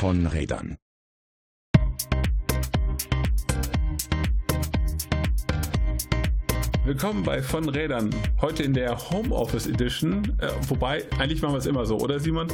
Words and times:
von 0.00 0.26
Rädern. 0.26 0.78
Willkommen 6.86 7.22
bei 7.22 7.42
Von 7.42 7.68
Rädern. 7.68 8.08
Heute 8.40 8.62
in 8.62 8.72
der 8.72 8.96
Homeoffice 9.10 9.66
Edition. 9.66 10.38
Äh, 10.40 10.52
wobei, 10.68 11.04
eigentlich 11.18 11.42
machen 11.42 11.52
wir 11.52 11.58
es 11.58 11.66
immer 11.66 11.84
so, 11.84 11.98
oder 11.98 12.18
Simon? 12.18 12.48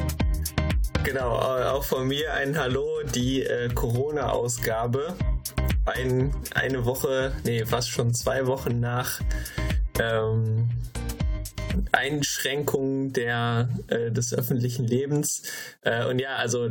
Genau, 1.05 1.37
auch 1.37 1.85
von 1.85 2.09
mir 2.09 2.35
ein 2.35 2.59
Hallo, 2.59 2.85
die 3.15 3.45
äh, 3.45 3.69
Corona-Ausgabe. 3.73 5.15
Ein, 5.85 6.33
eine 6.53 6.85
Woche, 6.85 7.33
nee, 7.45 7.65
fast 7.65 7.91
schon 7.91 8.13
zwei 8.13 8.49
Wochen 8.49 8.81
nach 8.81 9.21
ähm, 10.01 10.69
Einschränkungen 11.93 13.13
der, 13.13 13.69
äh, 13.87 14.11
des 14.11 14.35
öffentlichen 14.35 14.85
Lebens. 14.85 15.45
Äh, 15.83 16.07
und 16.07 16.19
ja, 16.19 16.35
also 16.35 16.71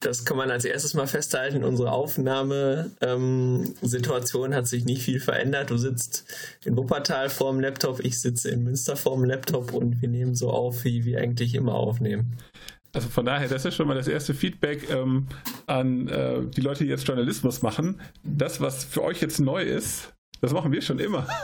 das 0.00 0.24
kann 0.24 0.38
man 0.38 0.50
als 0.50 0.64
erstes 0.64 0.94
mal 0.94 1.06
festhalten. 1.06 1.62
Unsere 1.62 1.92
Aufnahmesituation 1.92 4.54
hat 4.54 4.66
sich 4.66 4.86
nicht 4.86 5.02
viel 5.02 5.20
verändert. 5.20 5.68
Du 5.70 5.76
sitzt 5.76 6.24
in 6.64 6.76
Wuppertal 6.76 7.28
vorm 7.28 7.60
Laptop, 7.60 8.00
ich 8.00 8.18
sitze 8.18 8.50
in 8.50 8.64
Münster 8.64 8.96
vorm 8.96 9.24
Laptop 9.24 9.74
und 9.74 10.00
wir 10.00 10.08
nehmen 10.08 10.34
so 10.34 10.48
auf, 10.50 10.84
wie 10.84 11.04
wir 11.04 11.20
eigentlich 11.20 11.54
immer 11.54 11.74
aufnehmen. 11.74 12.38
Also 12.92 13.08
von 13.08 13.24
daher, 13.24 13.46
das 13.46 13.64
ist 13.64 13.76
schon 13.76 13.86
mal 13.86 13.94
das 13.94 14.08
erste 14.08 14.34
Feedback 14.34 14.90
ähm, 14.90 15.28
an 15.66 16.08
äh, 16.08 16.40
die 16.46 16.60
Leute, 16.60 16.82
die 16.84 16.90
jetzt 16.90 17.06
Journalismus 17.06 17.62
machen. 17.62 18.00
Das, 18.24 18.60
was 18.60 18.84
für 18.84 19.04
euch 19.04 19.20
jetzt 19.20 19.38
neu 19.38 19.62
ist, 19.62 20.12
das 20.40 20.52
machen 20.52 20.72
wir 20.72 20.82
schon 20.82 20.98
immer. 20.98 21.28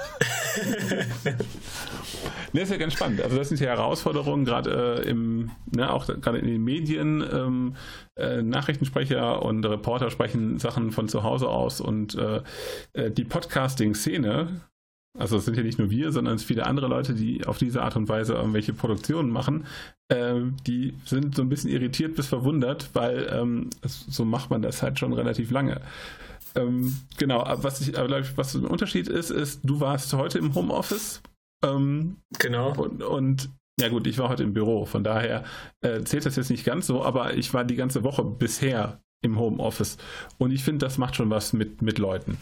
ne, 2.52 2.62
ist 2.62 2.70
ja 2.70 2.77
ganz 2.77 2.95
spannend. 2.95 3.20
Also 3.20 3.36
das 3.36 3.48
sind 3.48 3.61
ja 3.61 3.69
Herausforderungen, 3.69 4.44
gerade 4.44 5.02
äh, 5.05 5.08
im, 5.08 5.50
ne, 5.75 5.92
auch 5.92 6.06
gerade 6.06 6.39
in 6.39 6.47
den 6.47 6.62
Medien. 6.64 7.25
Ähm, 7.33 7.77
äh, 8.16 8.42
Nachrichtensprecher 8.42 9.42
und 9.42 9.64
Reporter 9.64 10.11
sprechen 10.11 10.58
Sachen 10.58 10.92
von 10.92 11.08
zu 11.08 11.22
Hause 11.22 11.48
aus 11.48 11.80
und 11.80 12.14
äh, 12.14 12.42
äh 12.94 13.11
die 13.11 13.24
Podcasting-Szene, 13.24 14.62
also 15.19 15.39
es 15.39 15.44
sind 15.44 15.56
ja 15.56 15.62
nicht 15.62 15.78
nur 15.78 15.91
wir, 15.91 16.12
sondern 16.12 16.34
es 16.34 16.44
viele 16.44 16.67
andere 16.67 16.89
Leute, 16.89 17.14
die 17.14 17.47
auf 17.47 17.58
diese 17.58 17.83
Art 17.83 17.97
und 17.97 18.08
Weise 18.08 18.34
irgendwelche 18.34 18.72
Produktionen 18.72 19.30
machen, 19.30 19.67
äh, 20.08 20.41
die 20.67 20.94
sind 21.05 21.34
so 21.34 21.42
ein 21.42 21.48
bisschen 21.48 21.70
irritiert 21.70 22.17
bis 22.17 22.27
verwundert, 22.27 22.91
weil 22.92 23.28
ähm, 23.33 23.70
so 23.83 24.24
macht 24.24 24.50
man 24.50 24.62
das 24.62 24.83
halt 24.83 24.98
schon 24.98 25.12
relativ 25.12 25.50
lange. 25.50 25.80
Ähm, 26.55 26.97
genau, 27.19 27.44
was 27.47 27.80
ich, 27.80 27.94
was 28.36 28.55
ein 28.55 28.67
Unterschied 28.67 29.08
ist, 29.08 29.30
ist, 29.30 29.61
du 29.62 29.80
warst 29.80 30.12
heute 30.14 30.39
im 30.39 30.55
Homeoffice. 30.55 31.22
Ähm, 31.64 32.18
genau. 32.38 32.74
Und, 32.74 33.02
und, 33.02 33.50
ja 33.80 33.88
gut, 33.88 34.06
ich 34.06 34.18
war 34.18 34.28
heute 34.28 34.42
im 34.42 34.54
Büro, 34.54 34.86
von 34.86 35.04
daher 35.04 35.44
äh, 35.82 36.02
zählt 36.02 36.24
das 36.24 36.36
jetzt 36.36 36.50
nicht 36.50 36.64
ganz 36.64 36.86
so, 36.86 37.02
aber 37.02 37.34
ich 37.34 37.52
war 37.52 37.64
die 37.64 37.76
ganze 37.76 38.04
Woche 38.04 38.24
bisher 38.24 39.00
im 39.22 39.38
Homeoffice. 39.38 39.98
Und 40.38 40.52
ich 40.52 40.64
finde, 40.64 40.86
das 40.86 40.98
macht 40.98 41.16
schon 41.16 41.30
was 41.30 41.52
mit, 41.52 41.82
mit 41.82 41.98
Leuten. 41.98 42.38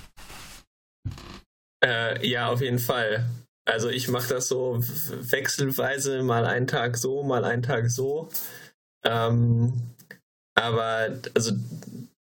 Äh, 1.85 2.27
ja, 2.27 2.49
auf 2.49 2.61
jeden 2.61 2.79
Fall. 2.79 3.29
Also 3.67 3.89
ich 3.89 4.09
mache 4.09 4.29
das 4.29 4.49
so 4.49 4.79
wechselweise, 4.81 6.23
mal 6.23 6.45
einen 6.45 6.67
Tag 6.67 6.97
so, 6.97 7.23
mal 7.23 7.45
einen 7.45 7.63
Tag 7.63 7.91
so. 7.91 8.29
Ähm, 9.05 9.73
aber 10.55 11.09
also 11.35 11.53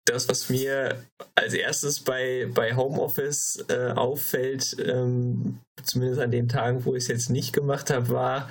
das, 0.05 0.27
was 0.27 0.49
mir 0.49 1.05
als 1.35 1.53
erstes 1.53 1.99
bei, 1.99 2.49
bei 2.53 2.75
Homeoffice 2.75 3.63
äh, 3.69 3.91
auffällt, 3.91 4.75
ähm, 4.83 5.59
zumindest 5.83 6.21
an 6.21 6.31
den 6.31 6.49
Tagen, 6.49 6.85
wo 6.85 6.95
ich 6.95 7.03
es 7.03 7.07
jetzt 7.07 7.29
nicht 7.29 7.53
gemacht 7.53 7.89
habe, 7.89 8.09
war, 8.09 8.49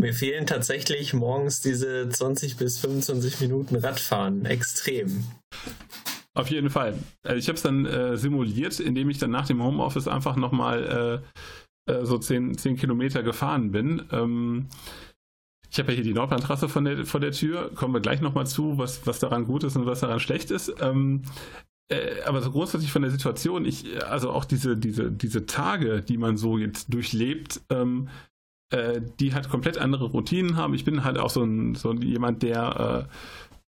mir 0.00 0.14
fehlen 0.14 0.46
tatsächlich 0.46 1.14
morgens 1.14 1.60
diese 1.60 2.08
20 2.08 2.56
bis 2.56 2.78
25 2.78 3.40
Minuten 3.40 3.76
Radfahren 3.76 4.44
extrem. 4.46 5.24
Auf 6.34 6.50
jeden 6.50 6.70
Fall. 6.70 6.98
Also 7.22 7.36
ich 7.36 7.48
habe 7.48 7.56
es 7.56 7.62
dann 7.62 7.86
äh, 7.86 8.16
simuliert, 8.16 8.80
indem 8.80 9.10
ich 9.10 9.18
dann 9.18 9.30
nach 9.30 9.46
dem 9.46 9.62
Homeoffice 9.62 10.08
einfach 10.08 10.36
nochmal 10.36 11.22
äh, 11.86 11.92
äh, 11.92 12.04
so 12.04 12.18
10, 12.18 12.56
10 12.56 12.76
Kilometer 12.76 13.22
gefahren 13.22 13.70
bin. 13.70 14.02
Ähm, 14.10 14.68
ich 15.72 15.78
habe 15.78 15.92
ja 15.92 15.96
hier 15.96 16.04
die 16.04 16.12
Nordbahntrasse 16.12 16.68
von 16.68 16.84
der, 16.84 17.06
vor 17.06 17.18
der 17.18 17.32
Tür, 17.32 17.70
kommen 17.74 17.94
wir 17.94 18.00
gleich 18.00 18.20
nochmal 18.20 18.46
zu, 18.46 18.76
was, 18.76 19.06
was 19.06 19.20
daran 19.20 19.46
gut 19.46 19.64
ist 19.64 19.74
und 19.74 19.86
was 19.86 20.00
daran 20.00 20.20
schlecht 20.20 20.50
ist. 20.50 20.74
Ähm, 20.80 21.22
äh, 21.88 22.20
aber 22.26 22.42
so 22.42 22.50
grundsätzlich 22.50 22.92
von 22.92 23.00
der 23.00 23.10
Situation, 23.10 23.64
ich, 23.64 24.04
also 24.04 24.30
auch 24.30 24.44
diese, 24.44 24.76
diese, 24.76 25.10
diese 25.10 25.46
Tage, 25.46 26.02
die 26.02 26.18
man 26.18 26.36
so 26.36 26.58
jetzt 26.58 26.92
durchlebt, 26.92 27.62
ähm, 27.70 28.08
äh, 28.70 29.00
die 29.18 29.32
halt 29.32 29.48
komplett 29.48 29.78
andere 29.78 30.04
Routinen 30.04 30.56
haben. 30.56 30.74
Ich 30.74 30.84
bin 30.84 31.04
halt 31.04 31.18
auch 31.18 31.30
so, 31.30 31.42
ein, 31.42 31.74
so 31.74 31.94
jemand, 31.94 32.42
der 32.42 33.08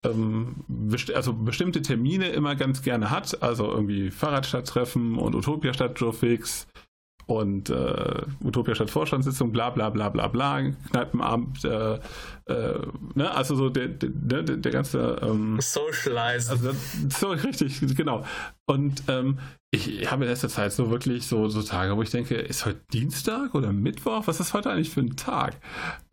äh, 0.02 0.08
ähm, 0.08 0.64
best 0.68 1.12
also 1.12 1.34
bestimmte 1.34 1.82
Termine 1.82 2.30
immer 2.30 2.56
ganz 2.56 2.80
gerne 2.80 3.10
hat, 3.10 3.42
also 3.42 3.70
irgendwie 3.70 4.10
Fahrradstadttreffen 4.10 5.18
und 5.18 5.34
Utopia 5.34 5.74
Stadt 5.74 6.00
Joe 6.00 6.14
Fix 6.14 6.66
und 7.26 7.70
äh, 7.70 8.22
Utopia 8.42 8.74
statt 8.74 8.90
Vorstandssitzung, 8.90 9.52
bla 9.52 9.70
bla 9.70 9.90
bla 9.90 10.08
bla 10.08 10.28
bla, 10.28 10.62
Kneipenabend, 10.90 11.64
äh, 11.64 11.94
äh, 12.46 12.80
ne, 13.14 13.30
also 13.34 13.54
so 13.54 13.70
der, 13.70 13.88
der, 13.88 14.42
der 14.42 14.72
ganze 14.72 15.18
ähm, 15.22 15.58
Socialize. 15.60 16.50
Also, 16.50 16.72
so 17.08 17.30
richtig, 17.30 17.80
genau. 17.96 18.24
Und 18.66 19.04
ähm, 19.08 19.38
ich 19.70 20.10
habe 20.10 20.24
in 20.24 20.30
letzter 20.30 20.48
Zeit 20.48 20.72
so 20.72 20.90
wirklich 20.90 21.26
so, 21.26 21.48
so 21.48 21.62
Tage, 21.62 21.96
wo 21.96 22.02
ich 22.02 22.10
denke, 22.10 22.34
ist 22.34 22.66
heute 22.66 22.80
Dienstag 22.92 23.54
oder 23.54 23.72
Mittwoch? 23.72 24.26
Was 24.26 24.40
ist 24.40 24.52
heute 24.52 24.70
eigentlich 24.70 24.90
für 24.90 25.00
ein 25.00 25.16
Tag? 25.16 25.60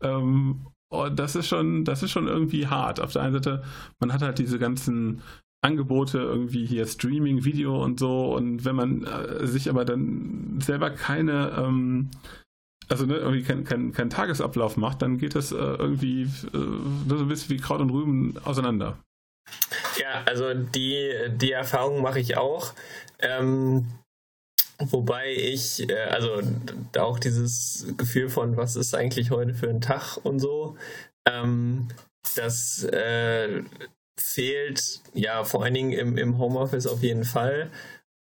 Ähm, 0.00 0.66
und 0.90 1.18
das 1.18 1.34
ist 1.36 1.48
schon, 1.48 1.84
das 1.84 2.02
ist 2.02 2.12
schon 2.12 2.28
irgendwie 2.28 2.66
hart. 2.66 3.00
Auf 3.00 3.12
der 3.12 3.22
einen 3.22 3.34
Seite, 3.34 3.62
man 3.98 4.12
hat 4.12 4.22
halt 4.22 4.38
diese 4.38 4.58
ganzen 4.58 5.22
Angebote, 5.60 6.18
irgendwie 6.18 6.66
hier 6.66 6.86
Streaming, 6.86 7.44
Video 7.44 7.82
und 7.82 7.98
so. 7.98 8.34
Und 8.34 8.64
wenn 8.64 8.76
man 8.76 9.04
äh, 9.04 9.46
sich 9.46 9.68
aber 9.68 9.84
dann 9.84 10.60
selber 10.60 10.90
keine, 10.90 11.52
ähm, 11.58 12.10
also 12.88 13.06
ne, 13.06 13.16
irgendwie 13.16 13.42
keinen 13.42 13.64
kein, 13.64 13.92
kein 13.92 14.10
Tagesablauf 14.10 14.76
macht, 14.76 15.02
dann 15.02 15.18
geht 15.18 15.34
das 15.34 15.52
äh, 15.52 15.56
irgendwie 15.56 16.22
äh, 16.22 16.28
so 17.08 17.18
ein 17.18 17.28
bisschen 17.28 17.50
wie 17.50 17.60
Kraut 17.60 17.80
und 17.80 17.90
Rüben 17.90 18.36
auseinander. 18.44 18.98
Ja, 20.00 20.22
also 20.26 20.54
die, 20.54 21.12
die 21.36 21.52
Erfahrung 21.52 22.02
mache 22.02 22.20
ich 22.20 22.36
auch. 22.36 22.72
Ähm, 23.18 23.88
wobei 24.78 25.32
ich, 25.34 25.88
äh, 25.88 26.02
also 26.04 26.40
auch 26.98 27.18
dieses 27.18 27.94
Gefühl 27.96 28.28
von, 28.28 28.56
was 28.56 28.76
ist 28.76 28.94
eigentlich 28.94 29.32
heute 29.32 29.54
für 29.54 29.68
ein 29.68 29.80
Tag 29.80 30.18
und 30.22 30.38
so, 30.38 30.76
ähm, 31.26 31.88
das 32.36 32.86
fehlt, 34.20 35.00
ja, 35.14 35.44
vor 35.44 35.64
allen 35.64 35.74
Dingen 35.74 35.92
im, 35.92 36.16
im 36.18 36.38
Homeoffice 36.38 36.86
auf 36.86 37.02
jeden 37.02 37.24
Fall. 37.24 37.70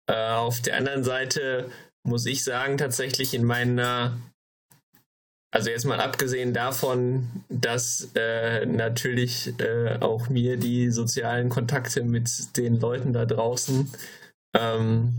Äh, 0.08 0.14
auf 0.14 0.62
der 0.62 0.78
anderen 0.78 1.04
Seite 1.04 1.70
muss 2.04 2.26
ich 2.26 2.44
sagen, 2.44 2.78
tatsächlich 2.78 3.34
in 3.34 3.44
meiner, 3.44 4.18
also 5.52 5.70
jetzt 5.70 5.86
mal 5.86 6.00
abgesehen 6.00 6.54
davon, 6.54 7.28
dass 7.50 8.12
äh, 8.16 8.66
natürlich 8.66 9.60
äh, 9.60 9.98
auch 10.00 10.30
mir 10.30 10.58
die 10.58 10.92
sozialen 10.92 11.50
Kontakte 11.50 12.04
mit 12.04 12.58
den 12.58 12.80
Leuten 12.80 13.14
da 13.14 13.26
draußen, 13.26 13.92
ähm, 14.56 15.16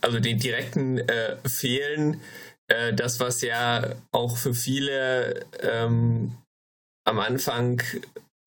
also 0.00 0.18
den 0.18 0.38
direkten 0.38 0.98
äh, 0.98 1.36
fehlen, 1.48 2.20
äh, 2.68 2.92
das, 2.92 3.20
was 3.20 3.40
ja 3.42 3.94
auch 4.10 4.36
für 4.36 4.54
viele 4.54 5.46
ähm, 5.60 6.36
am 7.04 7.20
Anfang 7.20 7.82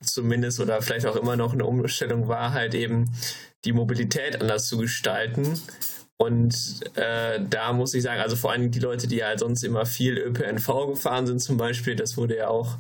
zumindest 0.01 0.59
oder 0.59 0.81
vielleicht 0.81 1.06
auch 1.06 1.16
immer 1.16 1.35
noch 1.35 1.53
eine 1.53 1.66
Umstellung 1.66 2.28
war, 2.28 2.53
halt 2.53 2.73
eben 2.73 3.12
die 3.66 3.73
Mobilität 3.73 4.41
anders 4.41 4.67
zu 4.67 4.78
gestalten. 4.78 5.59
Und 6.17 6.81
äh, 6.95 7.39
da 7.50 7.73
muss 7.73 7.94
ich 7.94 8.03
sagen, 8.03 8.22
also 8.22 8.35
vor 8.35 8.51
allem 8.51 8.69
die 8.69 8.79
Leute, 8.79 9.07
die 9.07 9.24
halt 9.24 9.39
sonst 9.39 9.63
immer 9.63 9.86
viel 9.86 10.18
ÖPNV 10.18 10.88
gefahren 10.88 11.25
sind 11.25 11.39
zum 11.39 11.57
Beispiel, 11.57 11.95
das 11.95 12.15
wurde 12.15 12.38
ja 12.38 12.48
auch 12.48 12.77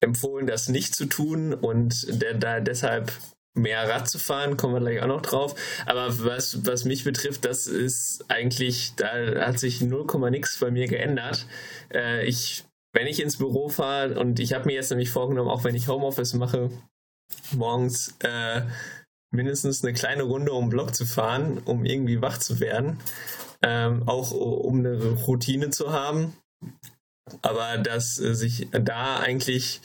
empfohlen, 0.00 0.46
das 0.46 0.68
nicht 0.68 0.94
zu 0.94 1.06
tun 1.06 1.54
und 1.54 2.20
der, 2.20 2.34
da 2.34 2.60
deshalb 2.60 3.12
mehr 3.54 3.88
Rad 3.88 4.08
zu 4.08 4.18
fahren, 4.18 4.56
kommen 4.56 4.74
wir 4.74 4.80
gleich 4.80 5.02
auch 5.02 5.06
noch 5.06 5.22
drauf. 5.22 5.54
Aber 5.86 6.24
was, 6.24 6.66
was 6.66 6.84
mich 6.84 7.04
betrifft, 7.04 7.44
das 7.44 7.66
ist 7.66 8.24
eigentlich, 8.28 8.94
da 8.96 9.10
hat 9.46 9.58
sich 9.58 9.80
0, 9.80 10.06
nix 10.30 10.58
bei 10.58 10.70
mir 10.70 10.88
geändert. 10.88 11.46
Äh, 11.92 12.26
ich 12.26 12.64
wenn 12.92 13.06
ich 13.06 13.22
ins 13.22 13.38
Büro 13.38 13.68
fahre 13.68 14.18
und 14.18 14.38
ich 14.38 14.52
habe 14.52 14.66
mir 14.66 14.74
jetzt 14.74 14.90
nämlich 14.90 15.10
vorgenommen, 15.10 15.50
auch 15.50 15.64
wenn 15.64 15.74
ich 15.74 15.88
Homeoffice 15.88 16.34
mache, 16.34 16.70
morgens 17.52 18.14
äh, 18.20 18.62
mindestens 19.32 19.82
eine 19.82 19.94
kleine 19.94 20.24
Runde 20.24 20.52
um 20.52 20.66
den 20.66 20.70
Block 20.70 20.94
zu 20.94 21.06
fahren, 21.06 21.58
um 21.64 21.84
irgendwie 21.84 22.20
wach 22.20 22.38
zu 22.38 22.60
werden, 22.60 23.00
ähm, 23.62 24.06
auch 24.06 24.32
um 24.32 24.80
eine 24.80 25.12
Routine 25.26 25.70
zu 25.70 25.92
haben. 25.92 26.36
Aber 27.40 27.78
dass 27.78 28.18
äh, 28.18 28.34
sich 28.34 28.68
da 28.72 29.18
eigentlich 29.18 29.80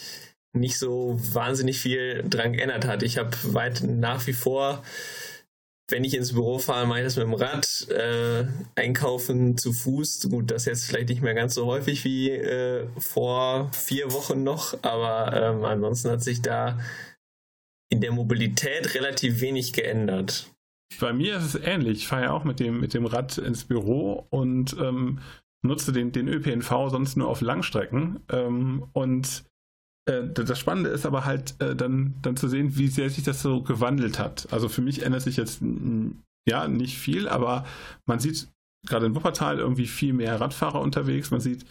nicht 0.54 0.80
so 0.80 1.20
wahnsinnig 1.34 1.80
viel 1.80 2.26
dran 2.28 2.54
geändert 2.54 2.86
hat. 2.86 3.04
Ich 3.04 3.18
habe 3.18 3.32
weit 3.54 3.84
nach 3.84 4.26
wie 4.28 4.34
vor 4.34 4.84
wenn 5.90 6.04
ich 6.04 6.14
ins 6.14 6.34
Büro 6.34 6.60
fahre, 6.60 6.86
mache 6.86 7.00
ich 7.00 7.06
das 7.06 7.16
mit 7.16 7.26
dem 7.26 7.34
Rad. 7.34 7.88
Äh, 7.90 8.46
einkaufen 8.76 9.58
zu 9.58 9.72
Fuß. 9.72 10.28
Gut, 10.30 10.52
das 10.52 10.66
jetzt 10.66 10.86
vielleicht 10.86 11.10
nicht 11.10 11.22
mehr 11.22 11.34
ganz 11.34 11.54
so 11.54 11.66
häufig 11.66 12.04
wie 12.04 12.30
äh, 12.32 12.88
vor 12.98 13.72
vier 13.72 14.12
Wochen 14.12 14.44
noch, 14.44 14.84
aber 14.84 15.34
ähm, 15.34 15.64
ansonsten 15.64 16.12
hat 16.12 16.24
sich 16.24 16.42
da 16.42 16.80
in 17.90 18.02
der 18.02 18.12
Mobilität 18.12 18.96
relativ 18.96 19.40
wenig 19.40 19.72
geändert. 19.72 20.52
Bei 21.00 21.14
mir 21.14 21.38
ist 21.38 21.56
es 21.56 21.56
ähnlich. 21.56 22.00
Ich 22.00 22.08
fahre 22.08 22.24
ja 22.24 22.32
auch 22.32 22.44
mit 22.44 22.60
dem, 22.60 22.80
mit 22.80 22.94
dem 22.94 23.06
Rad 23.06 23.38
ins 23.38 23.64
Büro 23.64 24.28
und 24.30 24.76
ähm, 24.80 25.20
nutze 25.66 25.92
den, 25.94 26.12
den 26.12 26.28
ÖPNV 26.28 26.90
sonst 26.90 27.16
nur 27.18 27.30
auf 27.30 27.42
Langstrecken. 27.42 28.20
Ähm, 28.30 28.88
und 28.94 29.46
das 30.08 30.58
Spannende 30.58 30.90
ist 30.90 31.06
aber 31.06 31.26
halt 31.26 31.56
äh, 31.60 31.76
dann, 31.76 32.16
dann 32.22 32.38
zu 32.38 32.48
sehen, 32.48 32.78
wie 32.78 32.88
sehr 32.88 33.10
sich 33.10 33.24
das 33.24 33.42
so 33.42 33.62
gewandelt 33.62 34.20
hat. 34.20 34.48
Also 34.52 34.70
für 34.70 34.82
mich 34.82 35.04
ändert 35.04 35.22
sich 35.22 35.36
jetzt 35.38 35.62
ja 36.48 36.68
nicht 36.68 36.98
viel, 36.98 37.28
aber 37.28 37.66
man 38.06 38.20
sieht 38.20 38.48
gerade 38.88 39.06
in 39.06 39.16
Wuppertal 39.16 39.60
irgendwie 39.60 39.88
viel 39.88 40.14
mehr 40.14 40.40
Radfahrer 40.40 40.80
unterwegs. 40.80 41.30
Man 41.32 41.42
sieht 41.42 41.66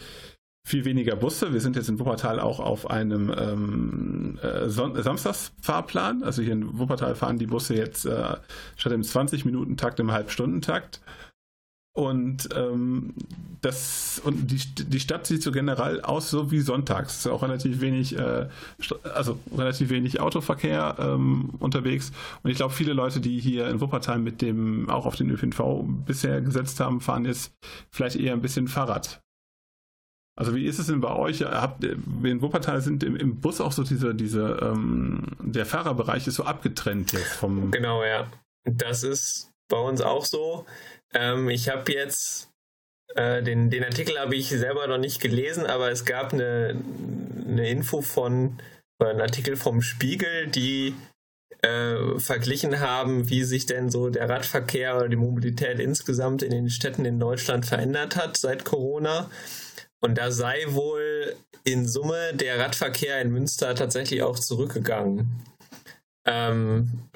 viel 0.67 0.85
weniger 0.85 1.15
Busse. 1.15 1.53
Wir 1.53 1.61
sind 1.61 1.75
jetzt 1.75 1.89
in 1.89 1.97
Wuppertal 1.97 2.39
auch 2.39 2.59
auf 2.59 2.89
einem 2.89 3.33
ähm, 3.35 4.37
äh, 4.43 4.69
Samstagsfahrplan. 4.69 6.23
Also 6.23 6.41
hier 6.41 6.53
in 6.53 6.77
Wuppertal 6.77 7.15
fahren 7.15 7.39
die 7.39 7.47
Busse 7.47 7.75
jetzt 7.75 8.05
äh, 8.05 8.35
statt 8.75 8.93
im 8.93 9.01
20-Minuten-Takt 9.01 9.99
im 9.99 10.11
Halbstundentakt. 10.11 11.01
Und 11.97 12.49
ähm, 12.55 13.15
das 13.61 14.21
und 14.23 14.51
die, 14.51 14.59
die 14.85 14.99
Stadt 14.99 15.25
sieht 15.25 15.41
so 15.41 15.51
generell 15.51 15.99
aus, 16.01 16.29
so 16.29 16.51
wie 16.51 16.59
sonntags. 16.59 17.13
Es 17.13 17.25
ist 17.25 17.31
auch 17.31 17.41
relativ 17.41 17.81
wenig, 17.81 18.15
äh, 18.15 18.47
also 19.15 19.39
relativ 19.57 19.89
wenig 19.89 20.19
Autoverkehr 20.19 20.95
ähm, 20.99 21.49
unterwegs. 21.57 22.11
Und 22.43 22.51
ich 22.51 22.57
glaube, 22.57 22.75
viele 22.75 22.93
Leute, 22.93 23.19
die 23.19 23.39
hier 23.39 23.67
in 23.67 23.81
Wuppertal 23.81 24.19
mit 24.19 24.43
dem 24.43 24.87
auch 24.91 25.07
auf 25.07 25.15
den 25.15 25.31
ÖPNV 25.31 25.85
bisher 26.05 26.41
gesetzt 26.41 26.79
haben, 26.79 27.01
fahren 27.01 27.25
jetzt 27.25 27.51
vielleicht 27.89 28.17
eher 28.17 28.33
ein 28.33 28.43
bisschen 28.43 28.67
Fahrrad. 28.67 29.23
Also 30.35 30.53
wie 30.53 30.67
ist 30.67 30.77
es 30.77 30.85
denn 30.85 31.01
bei 31.01 31.15
euch? 31.15 31.41
Habt, 31.41 31.83
in 31.83 32.43
Wuppertal 32.43 32.81
sind 32.81 33.03
im, 33.03 33.15
im 33.15 33.39
Bus 33.39 33.59
auch 33.59 33.71
so 33.71 33.81
diese, 33.81 34.13
diese, 34.13 34.59
ähm, 34.61 35.23
der 35.39 35.65
Fahrerbereich 35.65 36.27
ist 36.27 36.35
so 36.35 36.43
abgetrennt 36.43 37.11
jetzt 37.13 37.33
vom. 37.33 37.71
Genau, 37.71 38.03
ja. 38.03 38.27
Das 38.65 39.01
ist 39.01 39.51
bei 39.67 39.79
uns 39.79 40.01
auch 40.01 40.25
so. 40.25 40.65
Ähm, 41.17 41.49
ich 41.49 41.69
habe 41.69 41.91
jetzt 41.91 42.51
äh, 43.15 43.41
den, 43.41 43.71
den 43.71 43.83
Artikel 43.83 44.19
habe 44.19 44.35
ich 44.35 44.49
selber 44.49 44.85
noch 44.85 44.99
nicht 44.99 45.19
gelesen, 45.19 45.65
aber 45.65 45.89
es 45.89 46.05
gab 46.05 46.31
eine, 46.31 46.79
eine 47.45 47.69
Info 47.69 48.01
von, 48.01 48.59
ein 48.99 49.19
Artikel 49.19 49.55
vom 49.55 49.81
Spiegel, 49.81 50.47
die 50.47 50.93
äh, 51.63 52.19
verglichen 52.19 52.79
haben, 52.79 53.29
wie 53.29 53.43
sich 53.43 53.65
denn 53.65 53.89
so 53.89 54.09
der 54.09 54.29
Radverkehr 54.29 54.95
oder 54.95 55.09
die 55.09 55.15
Mobilität 55.15 55.79
insgesamt 55.79 56.43
in 56.43 56.51
den 56.51 56.69
Städten 56.69 57.03
in 57.05 57.19
Deutschland 57.19 57.65
verändert 57.65 58.15
hat 58.15 58.37
seit 58.37 58.63
Corona. 58.63 59.31
Und 59.99 60.19
da 60.19 60.29
sei 60.29 60.65
wohl 60.67 61.35
in 61.63 61.87
Summe 61.87 62.35
der 62.35 62.59
Radverkehr 62.59 63.19
in 63.21 63.31
Münster 63.31 63.73
tatsächlich 63.73 64.21
auch 64.21 64.37
zurückgegangen. 64.37 65.43
Ähm, 66.27 67.09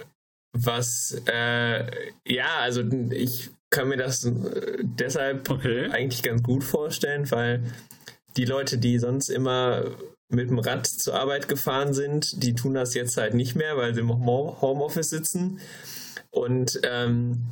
was, 0.53 1.21
äh, 1.27 1.85
ja, 2.25 2.57
also 2.59 2.81
ich 2.81 3.51
kann 3.71 3.87
mir 3.87 3.97
das 3.97 4.25
äh, 4.25 4.77
deshalb 4.81 5.49
okay. 5.49 5.89
eigentlich 5.89 6.21
ganz 6.21 6.43
gut 6.43 6.63
vorstellen, 6.63 7.29
weil 7.31 7.63
die 8.37 8.45
Leute, 8.45 8.77
die 8.77 8.99
sonst 8.99 9.29
immer 9.29 9.85
mit 10.29 10.49
dem 10.49 10.59
Rad 10.59 10.87
zur 10.87 11.15
Arbeit 11.15 11.47
gefahren 11.47 11.93
sind, 11.93 12.43
die 12.43 12.53
tun 12.53 12.73
das 12.73 12.93
jetzt 12.93 13.17
halt 13.17 13.33
nicht 13.33 13.55
mehr, 13.55 13.75
weil 13.75 13.93
sie 13.93 14.01
im 14.01 14.25
Homeoffice 14.25 15.09
sitzen. 15.09 15.59
Und 16.29 16.79
ähm, 16.83 17.47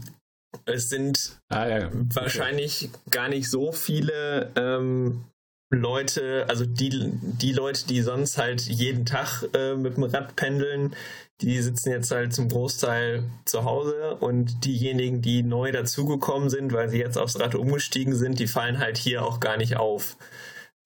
es 0.66 0.90
sind 0.90 1.40
ah, 1.50 1.68
ja. 1.68 1.88
okay. 1.88 2.06
wahrscheinlich 2.14 2.90
gar 3.12 3.28
nicht 3.28 3.50
so 3.50 3.72
viele 3.72 4.52
ähm, 4.56 5.26
Leute, 5.72 6.46
also 6.50 6.66
die, 6.66 7.12
die 7.14 7.54
Leute, 7.54 7.86
die 7.86 8.02
sonst 8.02 8.38
halt 8.38 8.62
jeden 8.62 9.06
Tag 9.06 9.44
äh, 9.54 9.76
mit 9.76 9.98
dem 9.98 10.04
Rad 10.04 10.36
pendeln, 10.36 10.96
die 11.42 11.62
sitzen 11.62 11.92
jetzt 11.92 12.12
halt 12.12 12.34
zum 12.34 12.50
Großteil 12.50 13.24
zu 13.46 13.64
Hause 13.64 14.16
und 14.16 14.66
diejenigen, 14.66 15.22
die 15.22 15.44
neu 15.44 15.72
dazugekommen 15.72 16.50
sind, 16.50 16.74
weil 16.74 16.90
sie 16.90 16.98
jetzt 16.98 17.18
aufs 17.18 17.40
Rad 17.40 17.54
umgestiegen 17.56 18.16
sind, 18.16 18.40
die 18.40 18.48
fallen 18.48 18.80
halt 18.80 18.98
hier 18.98 19.24
auch 19.24 19.40
gar 19.40 19.58
nicht 19.58 19.78
auf. 19.78 20.18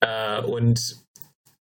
Äh, 0.02 0.42
und 0.42 0.98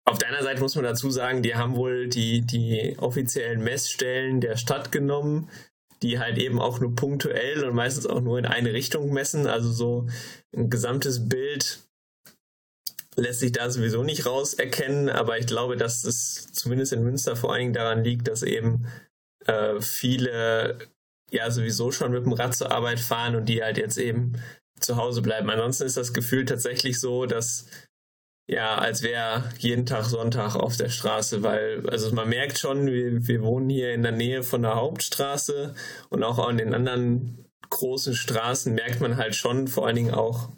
auf 0.05 0.19
der 0.19 0.29
anderen 0.29 0.47
Seite 0.47 0.61
muss 0.63 0.77
man 0.77 0.85
dazu 0.85 1.11
sagen, 1.11 1.43
die 1.43 1.57
haben 1.57 1.77
wohl 1.77 2.09
die, 2.09 2.41
die 2.41 2.97
offiziellen 2.99 3.63
Messstellen 3.63 4.41
der 4.41 4.57
Stadt 4.57 4.93
genommen, 4.93 5.51
die 6.03 6.19
halt 6.21 6.39
eben 6.39 6.61
auch 6.61 6.81
nur 6.81 6.95
punktuell 6.95 7.65
und 7.65 7.75
meistens 7.75 8.07
auch 8.07 8.21
nur 8.21 8.39
in 8.39 8.47
eine 8.47 8.73
Richtung 8.73 9.13
messen. 9.13 9.47
Also 9.49 9.71
so 9.71 10.07
ein 10.57 10.71
gesamtes 10.71 11.29
Bild 11.29 11.81
lässt 13.21 13.41
sich 13.41 13.53
da 13.53 13.71
sowieso 13.71 14.03
nicht 14.03 14.27
rauserkennen, 14.27 15.09
aber 15.09 15.39
ich 15.39 15.47
glaube, 15.47 15.77
dass 15.77 16.05
es 16.05 16.53
zumindest 16.53 16.93
in 16.93 17.03
Münster 17.03 17.37
vor 17.37 17.53
allen 17.53 17.61
Dingen 17.61 17.73
daran 17.75 18.05
liegt, 18.05 18.29
dass 18.29 18.43
eben 18.43 18.87
äh, 19.47 19.81
viele 19.81 20.79
ja 21.31 21.51
sowieso 21.51 21.93
schon 21.93 22.13
mit 22.13 22.25
dem 22.25 22.33
Rad 22.33 22.55
zur 22.55 22.71
Arbeit 22.73 23.01
fahren 23.01 23.37
und 23.37 23.47
die 23.47 23.63
halt 23.63 23.77
jetzt 23.77 23.99
eben 23.99 24.41
zu 24.81 24.97
Hause 24.97 25.23
bleiben. 25.23 25.51
Ansonsten 25.51 25.85
ist 25.85 25.97
das 25.97 26.15
Gefühl 26.15 26.45
tatsächlich 26.45 27.01
so, 27.01 27.27
dass 27.27 27.67
ja, 28.51 28.77
als 28.77 29.03
wäre 29.03 29.45
jeden 29.59 29.85
Tag 29.85 30.07
Sonntag 30.07 30.55
auf 30.55 30.77
der 30.79 30.89
Straße, 30.89 31.43
weil, 31.43 31.87
also 31.91 32.15
man 32.15 32.31
merkt 32.31 32.59
schon, 32.59 32.87
wir, 32.87 33.27
wir 33.27 33.43
wohnen 33.43 33.69
hier 33.69 33.93
in 33.93 34.03
der 34.03 34.13
Nähe 34.13 34.43
von 34.43 34.63
der 34.63 34.77
Hauptstraße 34.77 35.75
und 36.09 36.25
auch 36.25 36.39
an 36.39 36.57
den 36.57 36.73
anderen 36.73 37.45
großen 37.69 38.15
Straßen 38.15 38.75
merkt 38.75 39.03
man 39.03 39.19
halt 39.19 39.37
schon, 39.37 39.69
vor 39.69 39.87
allen 39.87 39.97
Dingen 39.97 40.15
auch 40.15 40.49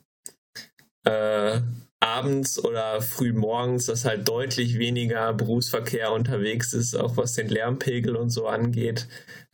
äh, 1.05 1.61
abends 2.01 2.63
oder 2.63 3.03
früh 3.03 3.33
morgens, 3.33 3.87
dass 3.87 4.05
halt 4.05 4.29
deutlich 4.29 4.79
weniger 4.79 5.33
Berufsverkehr 5.35 6.13
unterwegs 6.13 6.73
ist, 6.73 6.95
auch 6.95 7.17
was 7.17 7.35
den 7.35 7.49
Lärmpegel 7.49 8.17
und 8.17 8.31
so 8.31 8.47
angeht, 8.47 9.07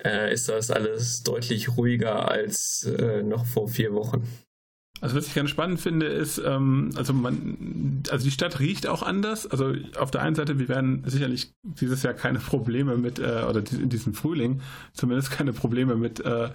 äh, 0.05 0.33
ist 0.33 0.49
das 0.49 0.71
alles 0.71 1.23
deutlich 1.25 1.77
ruhiger 1.77 2.31
als 2.31 2.85
äh, 2.85 3.23
noch 3.23 3.47
vor 3.47 3.69
vier 3.69 3.93
Wochen. 3.95 4.46
Also 5.03 5.15
was 5.15 5.27
ich 5.27 5.35
ganz 5.35 5.51
spannend 5.51 5.79
finde, 5.79 6.07
ist, 6.07 6.39
ähm, 6.39 6.91
also 6.97 7.13
man, 7.13 8.03
also 8.11 8.25
die 8.25 8.31
Stadt 8.31 8.61
riecht 8.61 8.87
auch 8.87 9.03
anders. 9.03 9.47
Also 9.47 9.75
auf 9.99 10.11
der 10.11 10.23
einen 10.23 10.35
Seite, 10.35 10.59
wir 10.59 10.69
werden 10.69 11.03
sicherlich 11.07 11.53
dieses 11.63 12.03
Jahr 12.03 12.15
keine 12.15 12.39
Probleme 12.39 12.97
mit, 12.97 13.19
äh, 13.19 13.45
oder 13.49 13.63
in 13.73 13.91
diesem 13.91 14.15
Frühling 14.15 14.63
zumindest 14.95 15.31
keine 15.31 15.53
Probleme 15.53 15.97
mit 15.97 16.21
äh, 16.21 16.49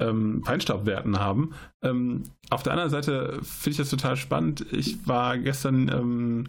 ähm, 0.00 0.44
Feinstaubwerten 0.44 1.18
haben. 1.18 1.54
Ähm, 1.82 2.22
auf 2.50 2.62
der 2.62 2.72
anderen 2.72 2.90
Seite 2.90 3.40
finde 3.42 3.70
ich 3.70 3.76
das 3.78 3.90
total 3.90 4.16
spannend. 4.16 4.64
Ich 4.70 5.08
war 5.08 5.36
gestern 5.36 5.88
ähm, 5.88 6.44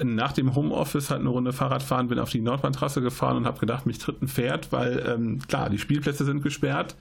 nach 0.00 0.32
dem 0.32 0.54
Homeoffice 0.54 1.10
halt 1.10 1.20
eine 1.20 1.30
Runde 1.30 1.52
Fahrrad 1.52 1.82
fahren, 1.82 2.08
bin 2.08 2.18
auf 2.20 2.30
die 2.30 2.40
Nordbahntrasse 2.40 3.00
gefahren 3.00 3.38
und 3.38 3.46
habe 3.46 3.58
gedacht, 3.58 3.86
mich 3.86 3.98
tritt 3.98 4.22
ein 4.22 4.28
Pferd, 4.28 4.70
weil 4.70 5.04
ähm, 5.04 5.40
klar, 5.48 5.68
die 5.70 5.78
Spielplätze 5.78 6.24
sind 6.24 6.42
gesperrt, 6.42 6.96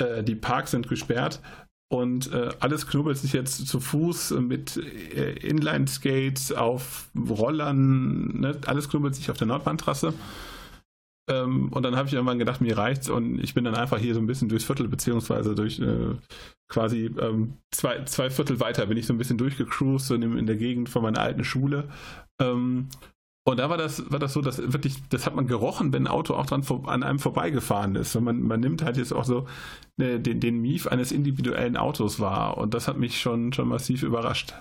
äh, 0.00 0.22
die 0.22 0.36
Parks 0.36 0.70
sind 0.72 0.88
gesperrt 0.88 1.40
und 1.88 2.32
äh, 2.32 2.50
alles 2.60 2.86
knubbelt 2.86 3.18
sich 3.18 3.32
jetzt 3.32 3.66
zu 3.66 3.80
Fuß 3.80 4.32
mit 4.40 4.76
äh, 4.76 5.32
Inline-Skates 5.34 6.52
auf 6.52 7.10
Rollern, 7.16 8.40
ne? 8.40 8.58
alles 8.66 8.88
knubbelt 8.88 9.14
sich 9.14 9.30
auf 9.30 9.36
der 9.36 9.46
Nordbahntrasse. 9.46 10.14
Ähm, 11.30 11.68
und 11.72 11.82
dann 11.82 11.96
habe 11.96 12.08
ich 12.08 12.14
irgendwann 12.14 12.38
gedacht, 12.38 12.60
mir 12.60 12.76
reicht's 12.76 13.08
und 13.08 13.38
ich 13.42 13.54
bin 13.54 13.64
dann 13.64 13.74
einfach 13.74 13.98
hier 13.98 14.14
so 14.14 14.20
ein 14.20 14.26
bisschen 14.26 14.48
durchs 14.48 14.66
Viertel, 14.66 14.88
beziehungsweise 14.88 15.54
durch 15.54 15.80
äh, 15.80 16.16
quasi 16.68 17.10
ähm, 17.18 17.54
zwei, 17.70 18.04
zwei 18.04 18.28
Viertel 18.28 18.60
weiter 18.60 18.86
bin 18.86 18.98
ich 18.98 19.06
so 19.06 19.14
ein 19.14 19.18
bisschen 19.18 19.38
durchgecruised 19.38 20.10
in, 20.10 20.36
in 20.36 20.46
der 20.46 20.56
Gegend 20.56 20.88
von 20.88 21.02
meiner 21.02 21.20
alten 21.20 21.44
Schule. 21.44 21.88
Ähm, 22.40 22.88
und 23.46 23.58
da 23.58 23.68
war 23.68 23.76
das, 23.76 24.10
war 24.10 24.18
das 24.18 24.32
so, 24.32 24.40
dass 24.40 24.72
wirklich, 24.72 24.94
das 25.10 25.26
hat 25.26 25.34
man 25.34 25.46
gerochen, 25.46 25.92
wenn 25.92 26.04
ein 26.04 26.10
Auto 26.10 26.34
auch 26.34 26.46
dran 26.46 26.64
an 26.86 27.02
einem 27.02 27.18
vorbeigefahren 27.18 27.94
ist. 27.94 28.16
Und 28.16 28.24
man, 28.24 28.40
man 28.40 28.60
nimmt 28.60 28.82
halt 28.82 28.96
jetzt 28.96 29.12
auch 29.12 29.24
so 29.24 29.46
ne, 29.98 30.18
den, 30.18 30.40
den 30.40 30.62
Mief 30.62 30.86
eines 30.86 31.12
individuellen 31.12 31.76
Autos 31.76 32.20
wahr. 32.20 32.56
Und 32.56 32.72
das 32.72 32.88
hat 32.88 32.96
mich 32.96 33.20
schon, 33.20 33.52
schon 33.52 33.68
massiv 33.68 34.02
überrascht. 34.02 34.54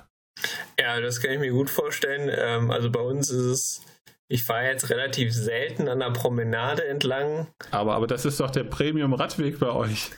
Ja, 0.77 0.99
das 0.99 1.21
kann 1.21 1.31
ich 1.31 1.39
mir 1.39 1.51
gut 1.51 1.69
vorstellen. 1.69 2.29
Ähm, 2.35 2.71
also 2.71 2.91
bei 2.91 2.99
uns 2.99 3.29
ist 3.29 3.45
es, 3.45 3.81
ich 4.27 4.43
fahre 4.43 4.65
jetzt 4.65 4.89
relativ 4.89 5.33
selten 5.33 5.87
an 5.87 5.99
der 5.99 6.11
Promenade 6.11 6.85
entlang. 6.85 7.47
Aber, 7.71 7.93
aber 7.95 8.07
das 8.07 8.25
ist 8.25 8.41
doch 8.41 8.51
der 8.51 8.65
Premium-Radweg 8.65 9.59
bei 9.59 9.71
euch. 9.71 10.11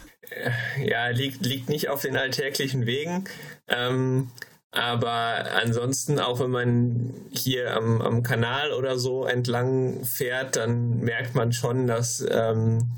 Ja, 0.84 1.10
liegt, 1.10 1.46
liegt 1.46 1.70
nicht 1.70 1.90
auf 1.90 2.02
den 2.02 2.18
alltäglichen 2.18 2.88
Wegen. 2.88 3.26
Ähm, 3.68 4.32
aber 4.76 5.52
ansonsten, 5.54 6.20
auch 6.20 6.40
wenn 6.40 6.52
man 6.52 7.14
hier 7.32 7.76
am, 7.76 8.02
am 8.02 8.24
Kanal 8.24 8.74
oder 8.74 8.98
so 9.00 9.26
entlang 9.26 10.04
fährt, 10.04 10.58
dann 10.58 11.00
merkt 11.00 11.34
man 11.34 11.54
schon, 11.54 11.88
dass 11.88 12.26
ähm, 12.30 12.92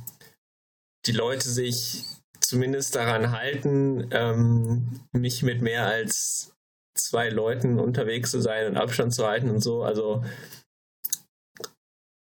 die 1.05 1.11
Leute 1.11 1.47
sich 1.49 2.03
zumindest 2.39 2.95
daran 2.95 3.31
halten, 3.31 4.07
ähm, 4.11 5.01
nicht 5.11 5.43
mit 5.43 5.61
mehr 5.61 5.85
als 5.85 6.53
zwei 6.95 7.29
Leuten 7.29 7.79
unterwegs 7.79 8.31
zu 8.31 8.41
sein 8.41 8.67
und 8.67 8.77
Abstand 8.77 9.13
zu 9.13 9.27
halten 9.27 9.49
und 9.49 9.61
so. 9.61 9.83
Also 9.83 10.23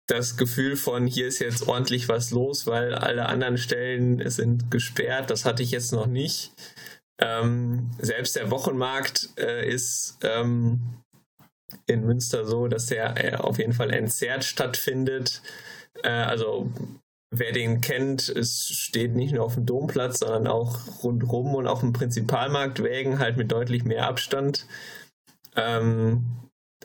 das 0.07 0.37
Gefühl 0.37 0.75
von 0.75 1.07
hier 1.07 1.27
ist 1.27 1.39
jetzt 1.39 1.67
ordentlich 1.67 2.07
was 2.09 2.31
los, 2.31 2.67
weil 2.67 2.95
alle 2.95 3.27
anderen 3.27 3.57
Stellen 3.57 4.27
sind 4.29 4.71
gesperrt, 4.71 5.29
das 5.29 5.45
hatte 5.45 5.63
ich 5.63 5.71
jetzt 5.71 5.91
noch 5.91 6.07
nicht. 6.07 6.51
Ähm, 7.19 7.91
selbst 7.99 8.35
der 8.35 8.49
Wochenmarkt 8.49 9.29
äh, 9.38 9.69
ist 9.69 10.17
ähm, 10.23 11.01
in 11.85 12.05
Münster 12.05 12.45
so, 12.45 12.67
dass 12.67 12.85
der 12.88 13.23
äh, 13.23 13.35
auf 13.35 13.57
jeden 13.57 13.73
Fall 13.73 13.91
entzerrt 13.91 14.45
stattfindet. 14.45 15.41
Äh, 16.03 16.09
also 16.09 16.71
wer 17.31 17.51
den 17.51 17.81
kennt, 17.81 18.29
es 18.29 18.69
steht 18.69 19.15
nicht 19.15 19.33
nur 19.33 19.43
auf 19.43 19.55
dem 19.55 19.65
Domplatz, 19.65 20.19
sondern 20.19 20.47
auch 20.47 21.03
rundrum 21.03 21.55
und 21.55 21.67
auch 21.67 21.83
im 21.83 21.93
Prinzipalmarkt 21.93 22.81
Wägen 22.81 23.19
halt 23.19 23.38
mit 23.38 23.51
deutlich 23.51 23.83
mehr 23.83 24.07
Abstand. 24.07 24.65
Ähm, 25.55 26.25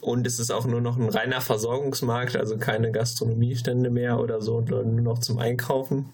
und 0.01 0.27
es 0.27 0.39
ist 0.39 0.51
auch 0.51 0.67
nur 0.67 0.81
noch 0.81 0.99
ein 0.99 1.09
reiner 1.09 1.41
Versorgungsmarkt, 1.41 2.37
also 2.37 2.59
keine 2.59 2.91
Gastronomiestände 2.93 3.89
mehr 3.91 4.19
oder 4.19 4.43
so, 4.43 4.61
nur 4.61 4.83
noch 4.85 5.21
zum 5.21 5.39
Einkaufen. 5.39 6.13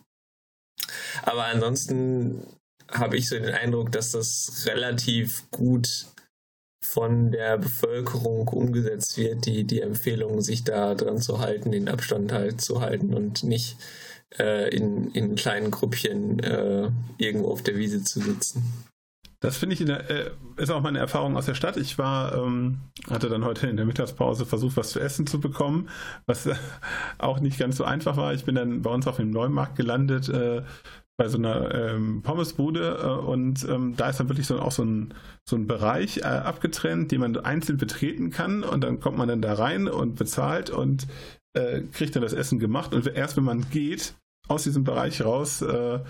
Aber 1.23 1.45
ansonsten 1.45 2.47
habe 2.93 3.17
ich 3.17 3.29
so 3.29 3.37
den 3.37 3.55
Eindruck, 3.55 3.93
dass 3.93 4.13
das 4.13 4.65
relativ 4.67 5.51
gut 5.51 6.07
von 6.83 7.31
der 7.31 7.59
Bevölkerung 7.59 8.49
umgesetzt 8.49 9.17
wird, 9.17 9.47
die, 9.47 9.65
die 9.65 9.81
Empfehlung, 9.81 10.41
sich 10.41 10.65
da 10.65 10.95
dran 10.95 11.19
zu 11.19 11.39
halten, 11.39 11.71
den 11.71 11.89
Abstand 11.89 12.33
halt 12.33 12.61
zu 12.61 12.81
halten 12.81 13.15
und 13.15 13.45
nicht 13.45 13.77
äh, 14.39 14.75
in, 14.75 15.11
in 15.13 15.35
kleinen 15.35 15.71
Gruppchen 15.71 16.41
äh, 16.41 16.91
irgendwo 17.19 17.51
auf 17.51 17.63
der 17.63 17.77
Wiese 17.77 18.03
zu 18.03 18.21
sitzen. 18.21 18.65
Das 19.41 19.57
finde 19.57 19.75
ich, 19.75 19.85
der, 19.85 20.11
äh, 20.11 20.31
ist 20.59 20.71
auch 20.71 20.83
meine 20.83 20.99
Erfahrung 20.99 21.37
aus 21.37 21.47
der 21.47 21.55
Stadt. 21.55 21.79
Ich 21.79 21.97
war, 21.97 22.35
ähm, 22.35 22.81
hatte 23.09 23.31
dann 23.31 23.45
heute 23.45 23.69
in 23.69 23.77
der 23.77 23.87
Mittagspause 23.87 24.45
versucht, 24.45 24.77
was 24.77 24.91
zu 24.91 25.01
essen 25.01 25.27
zu 25.27 25.41
bekommen, 25.41 25.89
was 26.27 26.47
äh, 26.47 26.55
auch 27.19 27.41
nicht 27.41 27.59
ganz 27.59 27.77
so 27.77 27.85
einfach 27.85 28.17
war. 28.17 28.35
Ich 28.35 28.45
bin 28.45 28.55
dann 28.55 28.83
bei 28.83 28.91
uns 28.91 29.07
auf 29.07 29.17
dem 29.17 29.31
Neumarkt 29.31 29.77
gelandet, 29.77 30.29
äh, 30.29 30.63
bei 31.21 31.29
so 31.29 31.37
einer 31.37 31.75
ähm, 31.75 32.23
Pommesbude 32.23 32.99
äh, 33.03 33.27
und 33.27 33.69
ähm, 33.69 33.95
da 33.95 34.09
ist 34.09 34.19
dann 34.21 34.31
wirklich 34.31 34.47
so, 34.47 34.59
auch 34.59 34.73
so 34.73 34.83
ein, 34.83 35.12
so 35.47 35.55
ein 35.55 35.67
Bereich 35.67 36.17
äh, 36.17 36.23
abgetrennt, 36.23 37.12
den 37.12 37.21
man 37.21 37.37
einzeln 37.37 37.77
betreten 37.77 38.31
kann 38.31 38.65
und 38.65 38.83
dann 38.83 39.00
kommt 39.00 39.19
man 39.19 39.29
dann 39.29 39.43
da 39.43 39.53
rein 39.53 39.87
und 39.87 40.15
bezahlt 40.15 40.71
und 40.71 41.07
äh, 41.53 41.83
kriegt 41.83 42.17
dann 42.17 42.23
das 42.23 42.33
Essen 42.33 42.59
gemacht 42.59 42.95
und 42.95 43.07
erst 43.07 43.37
wenn 43.37 43.45
man 43.45 43.69
geht 43.69 44.15
aus 44.49 44.62
diesem 44.62 44.83
Bereich 44.85 45.23
raus, 45.23 45.61
äh, 45.61 46.00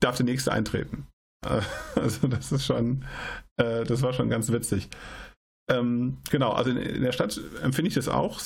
darf 0.00 0.16
der 0.18 0.26
nächste 0.26 0.52
eintreten. 0.52 1.06
Äh, 1.42 1.62
also 1.98 2.28
das 2.28 2.52
ist 2.52 2.66
schon, 2.66 3.06
äh, 3.56 3.84
das 3.84 4.02
war 4.02 4.12
schon 4.12 4.28
ganz 4.28 4.52
witzig. 4.52 4.90
Ähm, 5.70 6.18
genau, 6.30 6.52
also 6.52 6.72
in, 6.72 6.76
in, 6.76 7.02
der 7.02 7.12
Stadt 7.12 7.40
empfinde 7.62 7.88
ich 7.88 7.94
das 7.94 8.08
auch 8.08 8.38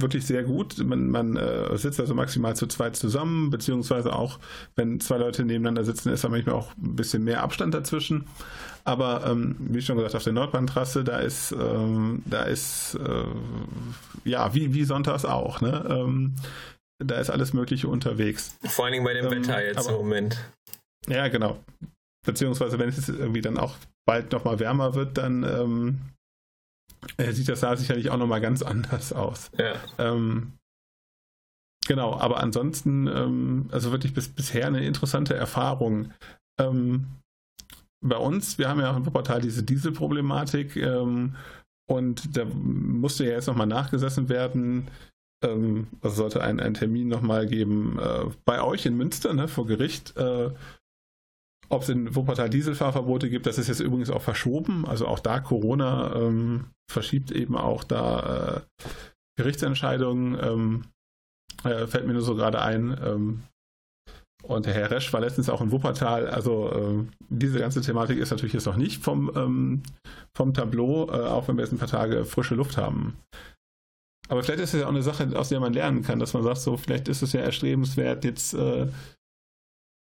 wirklich 0.00 0.26
sehr 0.26 0.42
gut. 0.42 0.78
Man, 0.78 1.10
man 1.10 1.36
äh, 1.36 1.76
sitzt 1.76 2.00
also 2.00 2.14
maximal 2.14 2.56
zu 2.56 2.66
zweit 2.66 2.96
zusammen, 2.96 3.50
beziehungsweise 3.50 4.14
auch, 4.14 4.38
wenn 4.76 5.00
zwei 5.00 5.18
Leute 5.18 5.44
nebeneinander 5.44 5.84
sitzen, 5.84 6.10
ist 6.10 6.24
da 6.24 6.28
manchmal 6.28 6.54
auch 6.54 6.72
ein 6.76 6.96
bisschen 6.96 7.24
mehr 7.24 7.42
Abstand 7.42 7.74
dazwischen. 7.74 8.26
Aber 8.84 9.26
ähm, 9.26 9.56
wie 9.58 9.82
schon 9.82 9.96
gesagt, 9.96 10.14
auf 10.14 10.24
der 10.24 10.32
Nordbahntrasse, 10.32 11.04
da 11.04 11.18
ist, 11.18 11.52
ähm, 11.52 12.22
da 12.24 12.44
ist 12.44 12.94
äh, 12.94 13.24
ja, 14.24 14.54
wie, 14.54 14.72
wie 14.74 14.84
sonntags 14.84 15.24
auch, 15.24 15.60
ne? 15.60 15.84
Ähm, 15.88 16.34
da 17.04 17.16
ist 17.16 17.30
alles 17.30 17.52
Mögliche 17.52 17.88
unterwegs. 17.88 18.56
Vor 18.64 18.84
allen 18.84 18.92
Dingen 18.92 19.04
bei 19.04 19.14
dem 19.14 19.26
ähm, 19.26 19.30
Wetter 19.30 19.64
jetzt 19.64 19.78
aber, 19.78 19.90
im 19.90 20.04
Moment. 20.04 20.38
Ja, 21.06 21.28
genau. 21.28 21.58
Beziehungsweise, 22.26 22.78
wenn 22.78 22.88
es 22.88 23.08
irgendwie 23.08 23.40
dann 23.40 23.56
auch 23.56 23.76
bald 24.04 24.32
nochmal 24.32 24.58
wärmer 24.58 24.94
wird, 24.94 25.16
dann 25.18 25.44
ähm, 25.44 25.98
äh, 27.16 27.32
sieht 27.32 27.48
das 27.48 27.60
da 27.60 27.76
sicherlich 27.76 28.10
auch 28.10 28.16
nochmal 28.16 28.40
ganz 28.40 28.62
anders 28.62 29.12
aus. 29.12 29.50
Ja. 29.58 29.74
Ähm, 29.98 30.52
genau, 31.86 32.18
aber 32.18 32.40
ansonsten, 32.40 33.06
ähm, 33.06 33.68
also 33.72 33.92
wirklich 33.92 34.14
bis, 34.14 34.28
bisher 34.28 34.66
eine 34.66 34.84
interessante 34.84 35.34
Erfahrung. 35.34 36.12
Ähm, 36.58 37.06
bei 38.00 38.16
uns, 38.16 38.58
wir 38.58 38.68
haben 38.68 38.80
ja 38.80 38.92
auch 38.92 38.96
im 38.96 39.06
Wuppertal 39.06 39.40
diese 39.40 39.62
Dieselproblematik 39.62 40.76
ähm, 40.76 41.34
und 41.90 42.36
da 42.36 42.44
musste 42.44 43.24
ja 43.24 43.32
jetzt 43.32 43.46
nochmal 43.46 43.66
nachgesessen 43.66 44.28
werden. 44.28 44.88
Ähm, 45.42 45.88
es 46.02 46.16
sollte 46.16 46.42
ein, 46.42 46.60
ein 46.60 46.74
Termin 46.74 47.08
nochmal 47.08 47.46
geben 47.46 47.98
äh, 47.98 48.26
bei 48.44 48.62
euch 48.62 48.86
in 48.86 48.96
Münster, 48.96 49.34
ne, 49.34 49.48
vor 49.48 49.66
Gericht. 49.66 50.16
Äh, 50.16 50.50
ob 51.68 51.82
es 51.82 51.88
in 51.88 52.14
Wuppertal 52.14 52.48
Dieselfahrverbote 52.48 53.28
gibt, 53.28 53.46
das 53.46 53.58
ist 53.58 53.68
jetzt 53.68 53.80
übrigens 53.80 54.10
auch 54.10 54.22
verschoben. 54.22 54.86
Also 54.86 55.06
auch 55.06 55.18
da 55.18 55.40
Corona 55.40 56.14
ähm, 56.14 56.66
verschiebt 56.90 57.30
eben 57.30 57.56
auch 57.56 57.84
da 57.84 58.56
äh, 58.56 58.84
Gerichtsentscheidungen. 59.36 60.38
Ähm, 60.42 60.84
äh, 61.64 61.86
fällt 61.86 62.06
mir 62.06 62.12
nur 62.12 62.22
so 62.22 62.34
gerade 62.34 62.62
ein. 62.62 62.98
Ähm, 63.04 63.42
und 64.44 64.66
der 64.66 64.74
Herr 64.74 64.90
Resch 64.90 65.12
war 65.12 65.20
letztens 65.20 65.48
auch 65.50 65.60
in 65.60 65.72
Wuppertal. 65.72 66.28
Also 66.28 66.70
äh, 66.70 67.06
diese 67.28 67.58
ganze 67.58 67.80
Thematik 67.80 68.18
ist 68.18 68.30
natürlich 68.30 68.54
jetzt 68.54 68.66
noch 68.66 68.76
nicht 68.76 69.02
vom, 69.02 69.30
ähm, 69.36 69.82
vom 70.34 70.54
Tableau, 70.54 71.08
äh, 71.08 71.26
auch 71.26 71.48
wenn 71.48 71.56
wir 71.56 71.64
jetzt 71.64 71.72
ein 71.72 71.78
paar 71.78 71.88
Tage 71.88 72.24
frische 72.24 72.54
Luft 72.54 72.76
haben. 72.76 73.16
Aber 74.28 74.42
vielleicht 74.42 74.60
ist 74.60 74.74
es 74.74 74.80
ja 74.80 74.86
auch 74.86 74.92
eine 74.92 75.02
Sache, 75.02 75.28
aus 75.38 75.48
der 75.48 75.60
man 75.60 75.72
lernen 75.72 76.02
kann, 76.02 76.18
dass 76.18 76.34
man 76.34 76.44
sagt, 76.44 76.58
so 76.58 76.76
vielleicht 76.76 77.08
ist 77.08 77.22
es 77.22 77.32
ja 77.32 77.40
erstrebenswert, 77.40 78.24
jetzt 78.24 78.54
äh, 78.54 78.86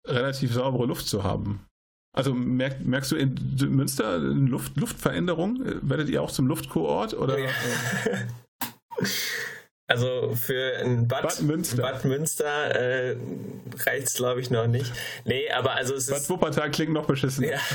relativ 0.07 0.53
saubere 0.53 0.87
Luft 0.87 1.07
zu 1.07 1.23
haben. 1.23 1.65
Also 2.15 2.33
merk, 2.33 2.85
merkst 2.85 3.11
du 3.13 3.17
in 3.17 3.35
Münster 3.71 4.17
eine 4.17 4.49
Luft, 4.49 4.77
Luftveränderung? 4.77 5.61
Werdet 5.83 6.09
ihr 6.09 6.23
auch 6.23 6.31
zum 6.31 6.47
Luftkurort? 6.47 7.15
Oder? 7.15 7.39
Ja. 7.39 7.51
Also 9.87 10.35
für 10.35 10.79
ein 10.79 11.07
Bad, 11.09 11.25
Bad 11.25 11.43
Münster, 11.43 11.83
Bad 11.83 12.05
Münster 12.07 12.75
äh, 12.75 13.17
reicht 13.85 14.07
es, 14.07 14.15
glaube 14.15 14.41
ich, 14.41 14.51
noch 14.51 14.67
nicht. 14.67 14.91
Nee, 15.27 15.51
aber 15.51 15.73
also 15.75 15.95
es 15.95 16.07
Bad 16.07 16.17
ist. 16.17 16.29
Bad 16.29 16.37
Wuppertal 16.37 16.71
klingt 16.71 16.93
noch 16.93 17.07
beschissen. 17.07 17.45
Ja. 17.45 17.59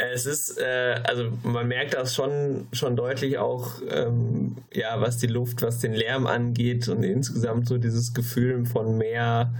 Es 0.00 0.26
ist, 0.26 0.58
äh, 0.58 1.00
also 1.02 1.32
man 1.42 1.66
merkt 1.66 1.94
das 1.94 2.14
schon, 2.14 2.68
schon 2.72 2.94
deutlich 2.94 3.38
auch, 3.38 3.82
ähm, 3.90 4.54
ja, 4.72 5.00
was 5.00 5.18
die 5.18 5.26
Luft, 5.26 5.60
was 5.62 5.80
den 5.80 5.92
Lärm 5.92 6.28
angeht 6.28 6.86
und 6.86 7.02
insgesamt 7.02 7.66
so 7.66 7.78
dieses 7.78 8.14
Gefühl 8.14 8.64
von 8.64 8.96
mehr, 8.96 9.52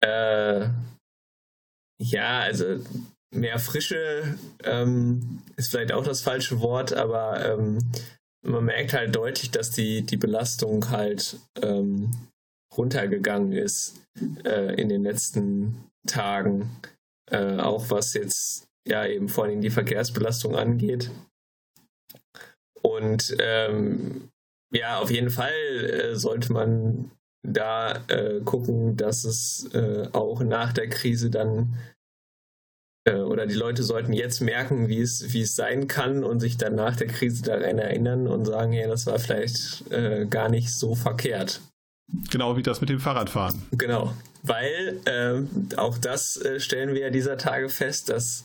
äh, 0.00 0.68
ja, 2.00 2.40
also 2.40 2.80
mehr 3.34 3.58
Frische 3.58 4.38
ähm, 4.64 5.42
ist 5.56 5.70
vielleicht 5.70 5.92
auch 5.92 6.04
das 6.04 6.22
falsche 6.22 6.60
Wort, 6.60 6.92
aber 6.92 7.44
ähm, 7.44 7.78
man 8.46 8.64
merkt 8.64 8.92
halt 8.92 9.14
deutlich, 9.14 9.50
dass 9.50 9.70
die, 9.70 10.02
die 10.02 10.16
Belastung 10.16 10.90
halt 10.90 11.38
ähm, 11.60 12.10
runtergegangen 12.76 13.52
ist 13.52 14.00
äh, 14.44 14.80
in 14.80 14.88
den 14.88 15.02
letzten 15.02 15.84
Tagen. 16.06 16.70
Äh, 17.30 17.58
auch 17.58 17.90
was 17.90 18.14
jetzt 18.14 18.68
ja 18.86 19.04
eben 19.06 19.28
vor 19.28 19.44
allem 19.44 19.60
die 19.60 19.70
Verkehrsbelastung 19.70 20.56
angeht. 20.56 21.10
Und 22.80 23.36
ähm, 23.40 24.28
ja, 24.72 24.98
auf 24.98 25.10
jeden 25.10 25.30
Fall 25.30 25.52
äh, 25.52 26.14
sollte 26.14 26.52
man 26.52 27.10
da 27.42 28.02
äh, 28.08 28.40
gucken, 28.44 28.96
dass 28.96 29.24
es 29.24 29.68
äh, 29.72 30.08
auch 30.12 30.42
nach 30.42 30.72
der 30.72 30.88
Krise 30.88 31.30
dann 31.30 31.76
äh, 33.08 33.20
oder 33.20 33.46
die 33.46 33.54
Leute 33.54 33.82
sollten 33.82 34.12
jetzt 34.12 34.40
merken, 34.40 34.88
wie 34.88 35.00
es, 35.00 35.32
wie 35.32 35.40
es 35.42 35.56
sein 35.56 35.88
kann 35.88 36.24
und 36.24 36.40
sich 36.40 36.56
dann 36.56 36.74
nach 36.74 36.96
der 36.96 37.06
Krise 37.06 37.42
daran 37.42 37.78
erinnern 37.78 38.26
und 38.26 38.46
sagen, 38.46 38.72
ja, 38.72 38.88
das 38.88 39.06
war 39.06 39.18
vielleicht 39.18 39.90
äh, 39.90 40.26
gar 40.26 40.48
nicht 40.48 40.72
so 40.72 40.94
verkehrt. 40.94 41.60
Genau 42.30 42.56
wie 42.56 42.62
das 42.62 42.80
mit 42.80 42.88
dem 42.90 43.00
Fahrradfahren. 43.00 43.62
Genau, 43.72 44.14
weil 44.42 45.00
äh, 45.04 45.42
auch 45.76 45.98
das 45.98 46.36
äh, 46.36 46.60
stellen 46.60 46.94
wir 46.94 47.02
ja 47.02 47.10
dieser 47.10 47.36
Tage 47.36 47.68
fest, 47.68 48.08
dass 48.08 48.44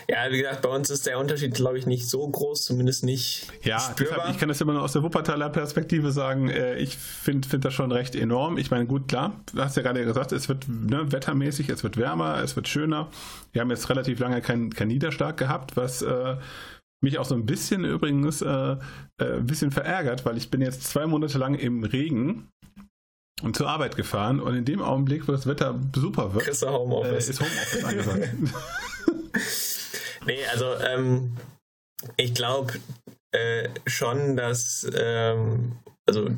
Ja, 0.08 0.32
wie 0.32 0.40
gesagt, 0.40 0.64
bei 0.64 0.70
uns 0.70 0.90
ist 0.90 1.06
der 1.06 1.20
Unterschied, 1.20 1.54
glaube 1.54 1.78
ich, 1.78 1.86
nicht 1.86 2.10
so 2.10 2.28
groß, 2.28 2.66
zumindest 2.66 3.04
nicht 3.04 3.48
ja, 3.64 3.80
spürbar. 3.80 4.18
Deshalb, 4.18 4.34
ich 4.34 4.40
kann 4.40 4.50
das 4.50 4.60
immer 4.60 4.74
nur 4.74 4.82
aus 4.82 4.94
der 4.94 5.04
Wuppertaler 5.04 5.50
Perspektive 5.50 6.12
sagen. 6.12 6.50
Äh, 6.50 6.78
ich 6.78 6.98
finde 6.98 7.48
find 7.48 7.64
das 7.64 7.74
schon 7.76 7.92
recht 7.92 8.16
enorm. 8.16 8.58
Ich 8.58 8.72
meine, 8.72 8.88
gut, 8.88 9.08
klar, 9.08 9.40
du 9.54 9.62
hast 9.62 9.78
ja 9.78 9.84
gerade 9.84 10.04
gesagt, 10.04 10.32
es 10.32 10.50
wird 10.50 10.68
ne, 10.68 11.12
wettermäßig, 11.12 11.70
es 11.70 11.84
wird 11.84 11.98
wärmer, 11.98 12.42
es 12.44 12.56
wird 12.56 12.68
schöner. 12.68 13.10
Wir 13.52 13.62
haben 13.62 13.70
jetzt 13.70 13.90
relativ 13.90 14.20
lange 14.20 14.42
keinen 14.42 14.74
kein 14.74 14.88
Niederschlag 14.88 15.38
gehabt, 15.38 15.78
was 15.78 16.02
äh, 16.02 16.38
mich 17.02 17.20
auch 17.20 17.26
so 17.26 17.36
ein 17.36 17.46
bisschen 17.46 17.86
übrigens 17.86 18.42
äh, 18.42 18.48
äh, 18.48 18.78
ein 19.20 19.46
bisschen 19.46 19.70
verärgert, 19.70 20.26
weil 20.26 20.38
ich 20.38 20.50
bin 20.50 20.62
jetzt 20.62 20.84
zwei 20.84 21.06
Monate 21.06 21.38
lang 21.38 21.54
im 21.54 21.84
Regen 21.84 22.50
und 23.42 23.56
zur 23.56 23.70
Arbeit 23.70 23.96
gefahren 23.96 24.40
und 24.40 24.56
in 24.56 24.66
dem 24.66 24.82
Augenblick, 24.82 25.28
wo 25.28 25.32
das 25.32 25.46
Wetter 25.46 25.80
super 25.96 26.34
wird, 26.34 26.48
Homeoffice. 26.64 27.28
Äh, 27.28 27.32
ist 27.32 27.40
Homeoffice 27.40 27.84
angesagt. 27.84 28.30
nee, 30.25 30.46
also 30.51 30.75
ähm, 30.75 31.36
ich 32.18 32.34
glaube 32.34 32.74
äh, 33.32 33.70
schon, 33.86 34.38
dass 34.38 34.88
ähm, 34.96 35.78
also 36.06 36.30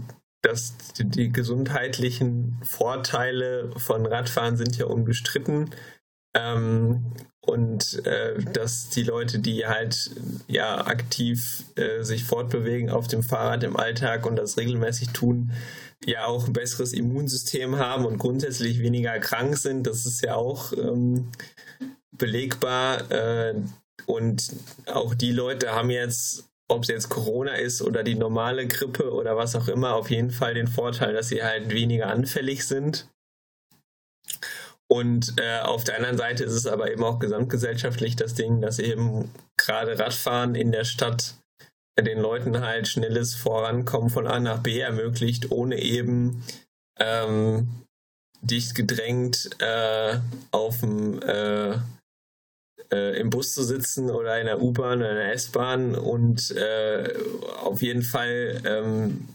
dass 0.41 0.75
die, 0.97 1.05
die, 1.05 1.31
gesundheitlichen 1.31 2.59
Vorteile 2.63 3.71
von 3.77 4.05
Radfahren 4.05 4.57
sind 4.57 4.75
ja 4.75 4.87
unbestritten. 4.87 5.69
Ähm, 6.33 7.13
und 7.41 8.05
äh, 8.05 8.39
dass 8.53 8.89
die 8.89 9.03
Leute, 9.03 9.39
die 9.39 9.65
halt 9.65 10.11
ja 10.47 10.85
aktiv 10.85 11.63
äh, 11.75 12.03
sich 12.03 12.23
fortbewegen 12.23 12.89
auf 12.89 13.07
dem 13.07 13.23
Fahrrad 13.23 13.63
im 13.63 13.75
Alltag 13.75 14.25
und 14.25 14.35
das 14.35 14.57
regelmäßig 14.57 15.09
tun, 15.09 15.51
ja 16.05 16.25
auch 16.25 16.47
ein 16.47 16.53
besseres 16.53 16.93
Immunsystem 16.93 17.77
haben 17.77 18.05
und 18.05 18.17
grundsätzlich 18.17 18.79
weniger 18.79 19.19
krank 19.19 19.57
sind. 19.57 19.87
Das 19.87 20.05
ist 20.05 20.21
ja 20.21 20.35
auch 20.35 20.73
ähm, 20.73 21.31
belegbar. 22.17 23.09
Äh, 23.11 23.55
und 24.05 24.55
auch 24.87 25.13
die 25.13 25.31
Leute 25.31 25.71
haben 25.73 25.89
jetzt, 25.89 26.49
ob 26.67 26.83
es 26.83 26.89
jetzt 26.89 27.09
Corona 27.09 27.55
ist 27.55 27.81
oder 27.81 28.03
die 28.03 28.15
normale 28.15 28.67
Grippe 28.67 29.11
oder 29.11 29.37
was 29.37 29.55
auch 29.55 29.67
immer, 29.67 29.95
auf 29.95 30.09
jeden 30.09 30.31
Fall 30.31 30.53
den 30.53 30.67
Vorteil, 30.67 31.13
dass 31.13 31.29
sie 31.29 31.43
halt 31.43 31.69
weniger 31.69 32.07
anfällig 32.07 32.65
sind. 32.65 33.07
Und 34.89 35.35
äh, 35.37 35.59
auf 35.59 35.85
der 35.85 35.95
anderen 35.95 36.17
Seite 36.17 36.43
ist 36.43 36.53
es 36.53 36.67
aber 36.67 36.91
eben 36.91 37.03
auch 37.03 37.19
gesamtgesellschaftlich 37.19 38.17
das 38.17 38.33
Ding, 38.33 38.59
dass 38.59 38.77
eben 38.77 39.31
gerade 39.57 39.97
Radfahren 39.97 40.53
in 40.55 40.73
der 40.73 40.83
Stadt 40.83 41.35
den 41.97 42.19
Leuten 42.19 42.59
halt 42.61 42.87
schnelles 42.87 43.35
Vorankommen 43.35 44.09
von 44.09 44.27
A 44.27 44.39
nach 44.39 44.59
B 44.59 44.79
ermöglicht, 44.79 45.51
ohne 45.51 45.79
eben 45.79 46.43
ähm, 46.99 47.69
dicht 48.41 48.75
gedrängt 48.75 49.49
äh, 49.59 50.19
auf 50.51 50.79
dem 50.79 51.21
äh, 51.21 51.77
äh, 52.93 53.19
im 53.19 53.29
Bus 53.29 53.53
zu 53.53 53.63
sitzen 53.63 54.09
oder 54.09 54.39
in 54.39 54.45
der 54.45 54.61
U-Bahn 54.61 54.99
oder 54.99 55.11
in 55.11 55.17
der 55.17 55.33
S-Bahn 55.33 55.95
und 55.95 56.51
äh, 56.51 57.13
auf 57.63 57.81
jeden 57.81 58.03
Fall 58.03 58.61
ähm, 58.65 59.27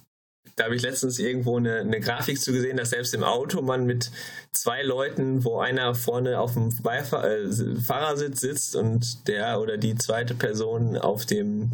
da 0.57 0.65
habe 0.65 0.75
ich 0.75 0.83
letztens 0.83 1.19
irgendwo 1.19 1.59
eine, 1.59 1.81
eine 1.81 2.01
Grafik 2.01 2.41
zu 2.41 2.51
gesehen, 2.51 2.79
dass 2.79 2.91
selbst 2.91 3.13
im 3.13 3.23
Auto 3.23 3.61
man 3.61 3.85
mit 3.85 4.11
zwei 4.53 4.83
Leuten, 4.83 5.45
wo 5.45 5.59
einer 5.59 5.95
vorne 5.95 6.41
auf 6.41 6.55
dem 6.55 6.75
Beifahr 6.83 7.31
äh, 7.31 7.53
Fahrersitz 7.77 8.41
sitzt 8.41 8.75
und 8.75 9.29
der 9.29 9.61
oder 9.61 9.77
die 9.77 9.97
zweite 9.97 10.35
Person 10.35 10.97
auf 10.97 11.27
dem 11.27 11.73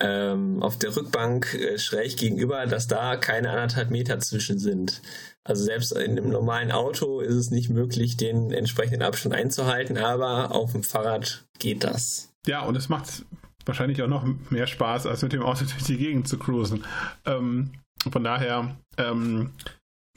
ähm, 0.00 0.62
auf 0.62 0.78
der 0.78 0.96
Rückbank 0.96 1.54
äh, 1.54 1.78
schräg 1.78 2.16
gegenüber, 2.16 2.66
dass 2.66 2.86
da 2.86 3.16
keine 3.16 3.50
anderthalb 3.50 3.90
Meter 3.90 4.18
zwischen 4.18 4.58
sind. 4.58 5.02
Also 5.44 5.64
selbst 5.64 5.92
in 5.92 6.12
einem 6.12 6.30
normalen 6.30 6.70
Auto 6.70 7.20
ist 7.20 7.34
es 7.34 7.50
nicht 7.50 7.70
möglich, 7.70 8.16
den 8.16 8.50
entsprechenden 8.50 9.02
Abstand 9.02 9.34
einzuhalten, 9.34 9.98
aber 9.98 10.54
auf 10.54 10.72
dem 10.72 10.82
Fahrrad 10.82 11.44
geht 11.58 11.84
das. 11.84 12.32
Ja, 12.46 12.62
und 12.62 12.76
es 12.76 12.88
macht 12.88 13.24
wahrscheinlich 13.64 14.02
auch 14.02 14.08
noch 14.08 14.26
mehr 14.50 14.66
Spaß, 14.66 15.06
als 15.06 15.22
mit 15.22 15.32
dem 15.32 15.42
Auto 15.42 15.64
durch 15.64 15.84
die 15.84 15.96
Gegend 15.96 16.28
zu 16.28 16.38
cruisen. 16.38 16.84
Ähm, 17.24 17.72
von 18.10 18.24
daher, 18.24 18.76
ähm, 18.96 19.52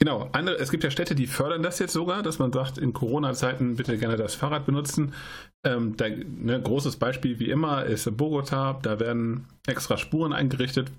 genau, 0.04 0.28
andere, 0.32 0.56
es 0.58 0.70
gibt 0.70 0.84
ja 0.84 0.90
Städte, 0.90 1.14
die 1.14 1.26
fördern 1.26 1.62
das 1.62 1.78
jetzt 1.78 1.94
sogar, 1.94 2.22
dass 2.22 2.38
man 2.38 2.52
sagt, 2.52 2.76
in 2.76 2.92
Corona-Zeiten 2.92 3.76
bitte 3.76 3.96
gerne 3.96 4.16
das 4.16 4.34
Fahrrad 4.34 4.66
benutzen. 4.66 5.14
Ähm, 5.64 5.96
da, 5.96 6.06
ne, 6.08 6.60
großes 6.60 6.96
Beispiel 6.96 7.38
wie 7.38 7.48
immer 7.48 7.84
ist 7.84 8.14
Bogota, 8.14 8.78
da 8.82 9.00
werden 9.00 9.46
extra 9.66 9.96
Spuren 9.96 10.34
eingerichtet, 10.34 10.90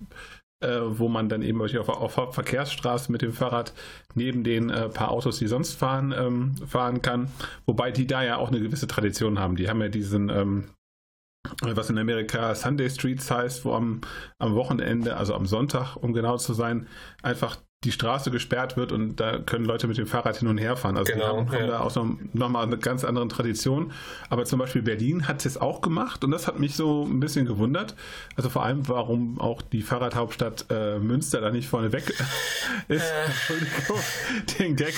äh, 0.64 0.80
wo 0.84 1.08
man 1.08 1.30
dann 1.30 1.44
eben 1.44 1.62
auf, 1.62 1.90
auf 1.90 2.34
Verkehrsstraßen 2.34 3.12
mit 3.12 3.22
dem 3.22 3.32
Fahrrad 3.32 3.74
neben 4.16 4.44
den 4.44 4.72
äh, 4.72 4.90
paar 4.90 5.12
Autos, 5.12 5.38
die 5.38 5.48
sonst 5.48 5.74
fahren, 5.74 6.12
ähm, 6.18 6.56
fahren 6.66 7.04
kann. 7.04 7.30
Wobei 7.68 7.92
die 7.92 8.08
da 8.08 8.24
ja 8.24 8.38
auch 8.38 8.50
eine 8.50 8.60
gewisse 8.60 8.88
Tradition 8.88 9.38
haben. 9.38 9.56
Die 9.56 9.70
haben 9.70 9.82
ja 9.82 9.90
diesen 9.90 10.30
ähm, 10.30 10.64
was 11.62 11.92
in 11.92 12.00
Amerika 12.00 12.56
Sunday 12.56 12.90
Streets 12.90 13.30
heißt, 13.30 13.66
wo 13.66 13.74
am, 13.74 14.02
am 14.40 14.56
Wochenende, 14.56 15.16
also 15.16 15.36
am 15.36 15.46
Sonntag, 15.46 15.96
um 15.96 16.12
genau 16.12 16.38
zu 16.38 16.54
sein, 16.54 16.88
einfach 17.22 17.58
die 17.86 17.92
Straße 17.92 18.32
gesperrt 18.32 18.76
wird 18.76 18.92
und 18.92 19.18
da 19.18 19.38
können 19.38 19.66
Leute 19.66 19.88
mit 19.88 19.98
dem 19.98 20.08
Fahrrad 20.08 20.38
hin 20.38 20.48
und 20.48 20.58
her 20.58 20.76
fahren. 20.76 20.98
Also 20.98 21.14
genau, 21.14 21.38
haben, 21.38 21.54
ja. 21.54 21.68
da 21.68 21.80
auch 21.80 21.96
noch, 21.96 22.18
noch, 22.34 22.50
mal 22.50 22.64
eine 22.64 22.78
ganz 22.78 23.04
andere 23.04 23.28
Tradition. 23.28 23.92
Aber 24.30 24.46
zum 24.46 24.60
Beispiel 24.60 24.82
Berlin 24.82 25.28
hat 25.28 25.46
es 25.46 25.58
auch 25.58 25.82
gemacht 25.82 26.24
und 26.24 26.32
das 26.32 26.48
hat 26.48 26.60
mich 26.60 26.76
so 26.76 27.04
ein 27.04 27.20
bisschen 27.20 27.46
gewundert. 27.46 27.96
Also 28.36 28.50
vor 28.50 28.64
allem, 28.64 28.88
warum 28.88 29.40
auch 29.40 29.62
die 29.62 29.82
Fahrradhauptstadt 29.82 30.66
äh, 30.70 31.00
Münster 31.00 31.42
da 31.42 31.52
nicht 31.52 31.70
vorne 31.70 31.94
weg 31.94 32.10
ist. 32.88 33.04
Äh. 33.04 33.26
Entschuldigung, 33.26 34.00
den 34.60 34.76
Gag, 34.76 34.96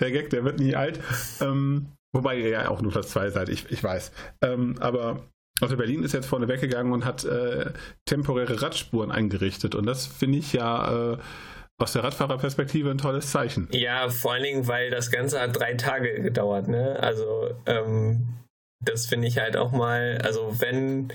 der 0.00 0.10
Gag, 0.12 0.30
der 0.30 0.44
wird 0.44 0.60
nie 0.60 0.76
alt. 0.76 1.00
Ähm, 1.40 1.88
wobei 2.12 2.38
ihr 2.38 2.48
ja 2.48 2.68
auch 2.68 2.80
nur 2.80 2.92
Platz 2.92 3.10
zwei 3.10 3.30
seid, 3.30 3.48
ich, 3.48 3.70
ich 3.70 3.82
weiß. 3.82 4.12
Ähm, 4.42 4.76
aber 4.78 5.22
also 5.60 5.76
Berlin 5.76 6.02
ist 6.02 6.12
jetzt 6.12 6.26
vorne 6.26 6.48
weggegangen 6.48 6.92
und 6.92 7.04
hat 7.04 7.24
äh, 7.24 7.70
temporäre 8.04 8.62
Radspuren 8.62 9.10
eingerichtet. 9.10 9.74
Und 9.74 9.86
das 9.86 10.06
finde 10.06 10.38
ich 10.38 10.52
ja 10.52 11.12
äh, 11.12 11.18
aus 11.82 11.92
der 11.92 12.04
Radfahrerperspektive 12.04 12.90
ein 12.90 12.98
tolles 12.98 13.30
Zeichen. 13.30 13.68
Ja, 13.72 14.08
vor 14.08 14.32
allen 14.32 14.44
Dingen, 14.44 14.66
weil 14.66 14.90
das 14.90 15.10
Ganze 15.10 15.40
hat 15.40 15.56
drei 15.58 15.74
Tage 15.74 16.22
gedauert. 16.22 16.68
Ne? 16.68 16.98
Also 17.00 17.50
ähm, 17.66 18.34
das 18.84 19.06
finde 19.06 19.28
ich 19.28 19.38
halt 19.38 19.56
auch 19.56 19.72
mal, 19.72 20.18
also 20.22 20.60
wenn 20.60 21.12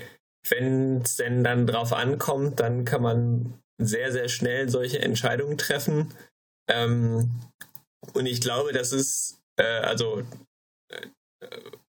es 0.50 1.16
denn 1.16 1.44
dann 1.44 1.66
drauf 1.66 1.92
ankommt, 1.92 2.60
dann 2.60 2.84
kann 2.84 3.02
man 3.02 3.54
sehr, 3.80 4.12
sehr 4.12 4.28
schnell 4.28 4.68
solche 4.68 5.00
Entscheidungen 5.00 5.58
treffen. 5.58 6.12
Ähm, 6.68 7.30
und 8.14 8.26
ich 8.26 8.40
glaube, 8.40 8.72
das 8.72 8.92
ist, 8.92 9.40
äh, 9.56 9.62
also 9.62 10.22
äh, 10.90 11.06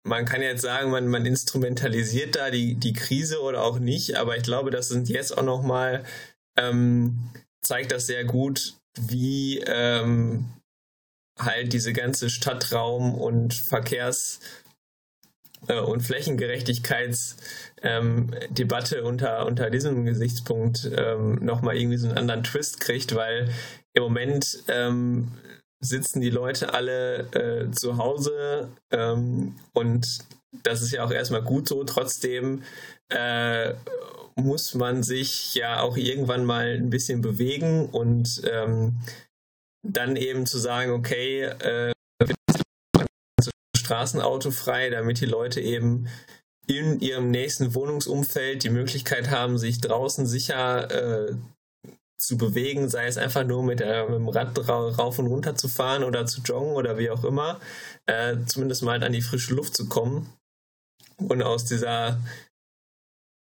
man 0.04 0.26
kann 0.26 0.42
jetzt 0.42 0.62
sagen, 0.62 0.92
man, 0.92 1.08
man 1.08 1.26
instrumentalisiert 1.26 2.36
da 2.36 2.52
die, 2.52 2.76
die 2.76 2.94
Krise 2.94 3.42
oder 3.42 3.64
auch 3.64 3.80
nicht, 3.80 4.16
aber 4.16 4.38
ich 4.38 4.44
glaube, 4.44 4.72
das 4.72 4.88
sind 4.88 5.10
jetzt 5.10 5.38
auch 5.38 5.44
nochmal, 5.44 6.04
ähm, 6.58 7.32
zeigt 7.66 7.92
das 7.92 8.08
sehr 8.08 8.26
gut, 8.26 8.76
wie 9.00 9.60
ähm, 9.60 10.46
halt 11.38 11.74
diese 11.74 11.94
ganze 11.94 12.30
Stadtraum- 12.30 13.16
und 13.16 13.54
Verkehrs- 13.54 14.40
äh, 15.68 15.80
und 15.80 16.02
Flächengerechtigkeitsdebatte 16.02 18.98
ähm, 18.98 19.06
unter, 19.06 19.46
unter 19.46 19.70
diesem 19.70 20.06
Gesichtspunkt 20.06 20.90
ähm, 20.96 21.36
nochmal 21.44 21.78
irgendwie 21.78 21.98
so 21.98 22.08
einen 22.08 22.18
anderen 22.18 22.44
Twist 22.44 22.80
kriegt, 22.80 23.14
weil 23.16 23.50
im 23.94 24.04
Moment 24.04 24.64
ähm, 24.68 25.32
sitzen 25.80 26.22
die 26.22 26.30
Leute 26.30 26.74
alle 26.74 27.28
äh, 27.34 27.70
zu 27.72 27.98
Hause 27.98 28.70
ähm, 28.92 29.56
und 29.74 30.20
das 30.64 30.82
ist 30.82 30.92
ja 30.92 31.04
auch 31.04 31.12
erstmal 31.12 31.44
gut 31.44 31.68
so. 31.68 31.84
Trotzdem 31.84 32.64
äh, 33.10 33.74
muss 34.36 34.74
man 34.74 35.04
sich 35.04 35.56
ja 35.56 35.82
auch 35.82 35.98
irgendwann 35.98 36.46
mal 36.46 36.76
ein 36.76 36.90
bisschen 36.90 37.22
bewegen 37.22 37.90
und 37.90 38.42
ähm, 38.52 39.00
dann 39.84 40.16
eben 40.16 40.46
zu 40.46 40.58
sagen, 40.58 40.92
okay, 40.92 41.44
äh, 41.44 41.94
Straßenauto 43.78 44.52
frei, 44.52 44.90
damit 44.90 45.22
die 45.22 45.26
Leute 45.26 45.62
eben 45.62 46.08
in 46.68 47.00
ihrem 47.00 47.30
nächsten 47.30 47.76
Wohnungsumfeld 47.76 48.64
die 48.64 48.72
Möglichkeit 48.72 49.30
haben, 49.30 49.60
sich 49.60 49.80
draußen 49.80 50.26
sicher 50.26 51.28
äh, 51.30 51.36
zu 52.18 52.38
bewegen, 52.38 52.90
sei 52.90 53.06
es 53.06 53.18
einfach 53.18 53.46
nur 53.46 53.62
mit, 53.64 53.82
äh, 53.82 54.04
mit 54.06 54.16
dem 54.16 54.28
Rad 54.28 54.68
rauf 54.68 55.20
und 55.20 55.28
runter 55.28 55.56
zu 55.56 55.68
fahren 55.68 56.04
oder 56.04 56.26
zu 56.26 56.42
joggen 56.42 56.74
oder 56.74 56.98
wie 56.98 57.12
auch 57.12 57.24
immer, 57.24 57.60
äh, 58.08 58.38
zumindest 58.48 58.82
mal 58.82 59.04
an 59.04 59.12
die 59.12 59.22
frische 59.22 59.54
Luft 59.54 59.76
zu 59.76 59.88
kommen 59.88 60.34
und 61.18 61.42
aus 61.42 61.66
dieser 61.66 62.20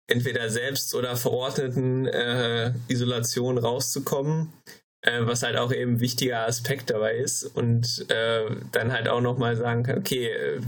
entweder 0.09 0.51
selbst 0.51 0.95
oder 0.95 1.17
verordneten 1.17 2.07
äh, 2.07 2.73
Isolation 2.89 3.59
rauszukommen, 3.59 4.53
äh, 5.03 5.21
was 5.25 5.43
halt 5.43 5.57
auch 5.57 5.73
eben 5.73 5.95
ein 5.95 6.01
wichtiger 6.01 6.47
Aspekt 6.47 6.91
dabei 6.91 7.17
ist 7.17 7.45
und 7.45 8.11
äh, 8.11 8.57
dann 8.73 8.93
halt 8.93 9.09
auch 9.09 9.21
nochmal 9.21 9.57
sagen 9.57 9.85
kann, 9.85 9.99
okay, 9.99 10.29
äh, 10.29 10.61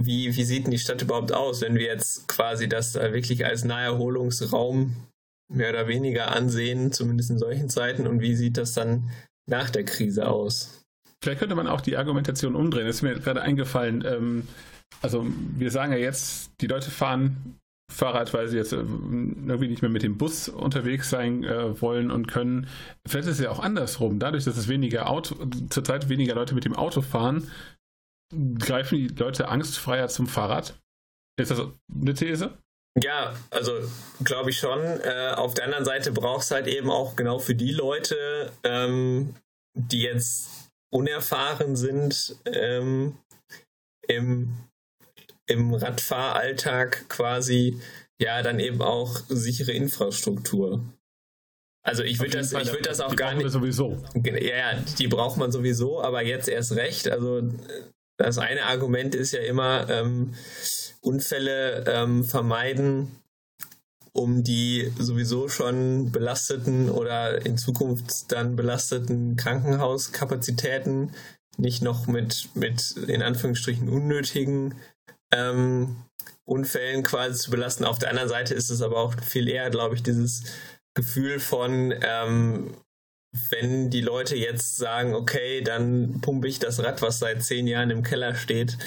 wie, 0.00 0.36
wie 0.36 0.44
sieht 0.44 0.64
denn 0.64 0.70
die 0.70 0.78
Stadt 0.78 1.02
überhaupt 1.02 1.32
aus, 1.32 1.60
wenn 1.60 1.74
wir 1.74 1.86
jetzt 1.86 2.28
quasi 2.28 2.68
das 2.68 2.94
wirklich 2.94 3.44
als 3.44 3.64
Naherholungsraum 3.64 4.94
mehr 5.48 5.70
oder 5.70 5.88
weniger 5.88 6.30
ansehen, 6.30 6.92
zumindest 6.92 7.30
in 7.30 7.38
solchen 7.38 7.68
Zeiten. 7.68 8.06
Und 8.06 8.20
wie 8.20 8.36
sieht 8.36 8.56
das 8.56 8.74
dann 8.74 9.10
nach 9.46 9.70
der 9.70 9.84
Krise 9.84 10.28
aus? 10.28 10.84
Vielleicht 11.20 11.40
könnte 11.40 11.56
man 11.56 11.66
auch 11.66 11.80
die 11.80 11.96
Argumentation 11.96 12.54
umdrehen. 12.54 12.86
Das 12.86 12.96
ist 12.96 13.02
mir 13.02 13.18
gerade 13.18 13.42
eingefallen. 13.42 14.04
Ähm, 14.06 14.48
also 15.02 15.26
wir 15.26 15.70
sagen 15.70 15.92
ja 15.92 15.98
jetzt, 15.98 16.52
die 16.60 16.66
Leute 16.66 16.90
fahren 16.90 17.58
Fahrrad, 17.90 18.34
weil 18.34 18.48
sie 18.48 18.58
jetzt 18.58 18.72
äh, 18.72 18.76
irgendwie 18.76 19.68
nicht 19.68 19.80
mehr 19.80 19.90
mit 19.90 20.02
dem 20.02 20.18
Bus 20.18 20.48
unterwegs 20.48 21.08
sein 21.08 21.42
äh, 21.44 21.80
wollen 21.80 22.10
und 22.10 22.28
können. 22.28 22.68
Vielleicht 23.06 23.28
ist 23.28 23.38
es 23.38 23.44
ja 23.44 23.50
auch 23.50 23.60
andersrum. 23.60 24.18
Dadurch, 24.18 24.44
dass 24.44 24.58
es 24.58 24.68
weniger 24.68 25.08
Auto, 25.08 25.36
zurzeit 25.70 26.08
weniger 26.08 26.34
Leute 26.34 26.54
mit 26.54 26.66
dem 26.66 26.76
Auto 26.76 27.00
fahren, 27.00 27.50
greifen 28.58 28.98
die 28.98 29.08
Leute 29.08 29.48
angstfreier 29.48 30.08
zum 30.08 30.26
Fahrrad. 30.26 30.78
Ist 31.40 31.50
das 31.50 31.60
eine 31.60 32.14
These? 32.14 32.58
Ja, 33.02 33.34
also 33.50 33.72
glaube 34.22 34.50
ich 34.50 34.58
schon. 34.58 34.80
Äh, 34.80 35.32
auf 35.36 35.54
der 35.54 35.64
anderen 35.64 35.84
Seite 35.84 36.12
braucht 36.12 36.42
es 36.42 36.50
halt 36.50 36.66
eben 36.66 36.90
auch 36.90 37.16
genau 37.16 37.38
für 37.38 37.54
die 37.54 37.72
Leute, 37.72 38.52
ähm, 38.64 39.34
die 39.74 40.02
jetzt 40.02 40.70
unerfahren 40.92 41.76
sind 41.76 42.36
ähm, 42.44 43.16
im, 44.06 44.67
im 45.48 45.74
Radfahralltag 45.74 47.08
quasi, 47.08 47.80
ja, 48.20 48.42
dann 48.42 48.60
eben 48.60 48.82
auch 48.82 49.20
sichere 49.28 49.72
Infrastruktur. 49.72 50.84
Also 51.82 52.02
ich 52.02 52.20
würde 52.20 52.38
das, 52.38 52.52
ich 52.52 52.72
würd 52.72 52.86
das 52.86 53.00
auch 53.00 53.16
gar 53.16 53.34
nicht. 53.34 53.50
Sowieso. 53.50 54.02
Ja, 54.14 54.74
die 54.98 55.08
braucht 55.08 55.38
man 55.38 55.52
sowieso, 55.52 56.02
aber 56.02 56.22
jetzt 56.22 56.48
erst 56.48 56.72
recht. 56.72 57.08
Also 57.08 57.42
das 58.18 58.38
eine 58.38 58.64
Argument 58.64 59.14
ist 59.14 59.32
ja 59.32 59.40
immer, 59.40 59.88
ähm, 59.88 60.34
Unfälle 61.00 61.84
ähm, 61.86 62.24
vermeiden, 62.24 63.08
um 64.12 64.42
die 64.42 64.92
sowieso 64.98 65.48
schon 65.48 66.10
belasteten 66.10 66.90
oder 66.90 67.44
in 67.46 67.56
Zukunft 67.56 68.32
dann 68.32 68.56
belasteten 68.56 69.36
Krankenhauskapazitäten 69.36 71.14
nicht 71.56 71.82
noch 71.82 72.06
mit, 72.06 72.48
mit 72.54 72.96
in 73.08 73.22
Anführungsstrichen 73.22 73.88
unnötigen 73.88 74.74
ähm, 75.32 75.96
Unfällen 76.44 77.02
quasi 77.02 77.38
zu 77.38 77.50
belasten. 77.50 77.84
Auf 77.84 77.98
der 77.98 78.10
anderen 78.10 78.28
Seite 78.28 78.54
ist 78.54 78.70
es 78.70 78.80
aber 78.80 78.96
auch 78.96 79.14
viel 79.22 79.48
eher, 79.48 79.70
glaube 79.70 79.94
ich, 79.94 80.02
dieses 80.02 80.44
Gefühl 80.94 81.40
von, 81.40 81.94
ähm, 82.02 82.74
wenn 83.50 83.90
die 83.90 84.00
Leute 84.00 84.36
jetzt 84.36 84.76
sagen, 84.76 85.14
okay, 85.14 85.60
dann 85.60 86.20
pumpe 86.20 86.48
ich 86.48 86.58
das 86.58 86.82
Rad, 86.82 87.02
was 87.02 87.18
seit 87.18 87.42
zehn 87.42 87.66
Jahren 87.66 87.90
im 87.90 88.02
Keller 88.02 88.34
steht, 88.34 88.78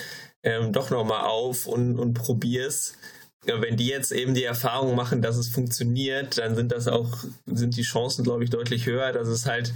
ähm, 0.43 0.73
doch 0.73 0.89
nochmal 0.89 1.25
auf 1.25 1.67
und, 1.67 1.99
und 1.99 2.15
probier's. 2.15 2.97
Wenn 3.43 3.77
die 3.77 3.87
jetzt 3.87 4.11
eben 4.11 4.35
die 4.35 4.43
Erfahrung 4.43 4.95
machen, 4.95 5.21
dass 5.21 5.35
es 5.35 5.49
funktioniert, 5.49 6.37
dann 6.37 6.55
sind 6.55 6.71
das 6.71 6.87
auch, 6.87 7.23
sind 7.47 7.75
die 7.75 7.81
Chancen, 7.81 8.23
glaube 8.23 8.43
ich, 8.43 8.51
deutlich 8.51 8.85
höher, 8.85 9.11
dass 9.13 9.27
es 9.27 9.47
halt 9.47 9.73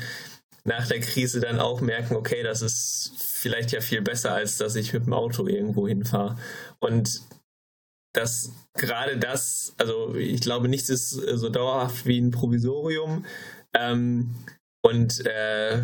nach 0.67 0.87
der 0.87 0.99
Krise 0.99 1.39
dann 1.39 1.59
auch 1.59 1.79
merken, 1.79 2.15
okay, 2.15 2.43
das 2.43 2.61
ist 2.61 3.13
vielleicht 3.17 3.71
ja 3.71 3.81
viel 3.81 4.01
besser, 4.01 4.33
als 4.33 4.57
dass 4.57 4.75
ich 4.75 4.93
mit 4.93 5.05
dem 5.05 5.13
Auto 5.13 5.47
irgendwo 5.47 5.87
hinfahre. 5.87 6.37
Und 6.79 7.21
dass 8.13 8.51
gerade 8.73 9.17
das, 9.17 9.75
also 9.77 10.15
ich 10.15 10.41
glaube, 10.41 10.67
nichts 10.67 10.89
ist 10.89 11.11
so 11.11 11.49
dauerhaft 11.49 12.05
wie 12.05 12.19
ein 12.19 12.31
Provisorium. 12.31 13.25
Ähm, 13.75 14.35
und 14.83 15.25
äh, 15.25 15.83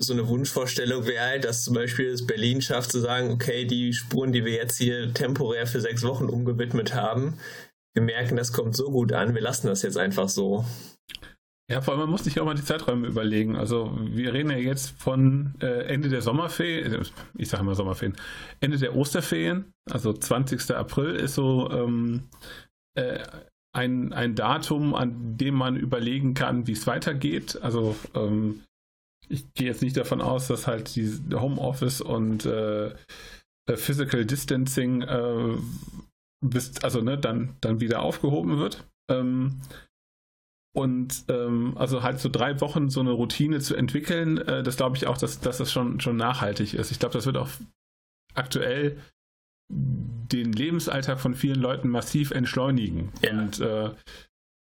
so 0.00 0.12
eine 0.12 0.28
Wunschvorstellung 0.28 1.06
wäre 1.06 1.24
halt, 1.24 1.44
dass 1.44 1.64
zum 1.64 1.74
Beispiel 1.74 2.08
es 2.08 2.26
Berlin 2.26 2.62
schafft 2.62 2.90
zu 2.90 3.00
sagen, 3.00 3.30
okay, 3.30 3.64
die 3.64 3.92
Spuren, 3.92 4.32
die 4.32 4.44
wir 4.44 4.52
jetzt 4.52 4.78
hier 4.78 5.12
temporär 5.12 5.66
für 5.66 5.80
sechs 5.80 6.02
Wochen 6.02 6.28
umgewidmet 6.28 6.94
haben, 6.94 7.38
wir 7.94 8.02
merken, 8.02 8.36
das 8.36 8.52
kommt 8.52 8.76
so 8.76 8.90
gut 8.90 9.12
an, 9.12 9.34
wir 9.34 9.42
lassen 9.42 9.66
das 9.66 9.82
jetzt 9.82 9.98
einfach 9.98 10.28
so. 10.28 10.64
Ja, 11.70 11.82
vor 11.82 11.92
allem 11.92 12.00
man 12.00 12.10
muss 12.10 12.24
sich 12.24 12.40
auch 12.40 12.46
mal 12.46 12.54
die 12.54 12.64
Zeiträume 12.64 13.06
überlegen. 13.06 13.54
Also 13.54 13.94
wir 14.00 14.32
reden 14.32 14.50
ja 14.50 14.56
jetzt 14.56 14.98
von 14.98 15.54
äh, 15.60 15.84
Ende 15.84 16.08
der 16.08 16.22
Sommerferien, 16.22 17.06
ich 17.36 17.48
sage 17.48 17.62
mal 17.62 17.74
Sommerferien, 17.74 18.16
Ende 18.60 18.78
der 18.78 18.96
Osterferien, 18.96 19.72
also 19.90 20.14
20. 20.14 20.70
April 20.74 21.14
ist 21.14 21.34
so 21.34 21.70
ähm, 21.70 22.28
äh, 22.94 23.22
ein, 23.76 24.14
ein 24.14 24.34
Datum, 24.34 24.94
an 24.94 25.36
dem 25.36 25.54
man 25.54 25.76
überlegen 25.76 26.32
kann, 26.32 26.66
wie 26.66 26.72
es 26.72 26.86
weitergeht. 26.86 27.60
Also 27.60 27.96
ähm, 28.14 28.64
ich 29.28 29.52
gehe 29.52 29.66
jetzt 29.66 29.82
nicht 29.82 29.96
davon 29.98 30.22
aus, 30.22 30.48
dass 30.48 30.66
halt 30.66 30.96
die 30.96 31.20
Homeoffice 31.34 32.00
und 32.00 32.46
äh, 32.46 32.94
äh, 33.68 33.76
Physical 33.76 34.24
Distancing 34.24 35.02
äh, 35.02 35.56
bis, 36.40 36.82
also 36.82 37.02
ne, 37.02 37.18
dann, 37.18 37.56
dann 37.60 37.80
wieder 37.80 38.00
aufgehoben 38.00 38.58
wird. 38.58 38.86
Ähm, 39.10 39.60
und 40.78 41.24
ähm, 41.28 41.72
also 41.76 42.04
halt 42.04 42.20
so 42.20 42.28
drei 42.28 42.60
Wochen 42.60 42.88
so 42.88 43.00
eine 43.00 43.10
Routine 43.10 43.58
zu 43.58 43.74
entwickeln, 43.74 44.38
äh, 44.38 44.62
das 44.62 44.76
glaube 44.76 44.96
ich 44.96 45.08
auch, 45.08 45.18
dass, 45.18 45.40
dass 45.40 45.58
das 45.58 45.72
schon, 45.72 45.98
schon 45.98 46.16
nachhaltig 46.16 46.74
ist. 46.74 46.92
Ich 46.92 47.00
glaube, 47.00 47.14
das 47.14 47.26
wird 47.26 47.36
auch 47.36 47.48
aktuell 48.34 48.96
den 49.68 50.52
Lebensalltag 50.52 51.18
von 51.18 51.34
vielen 51.34 51.60
Leuten 51.60 51.88
massiv 51.88 52.30
entschleunigen. 52.30 53.12
Ja. 53.22 53.30
Und 53.32 53.58
äh, 53.58 53.90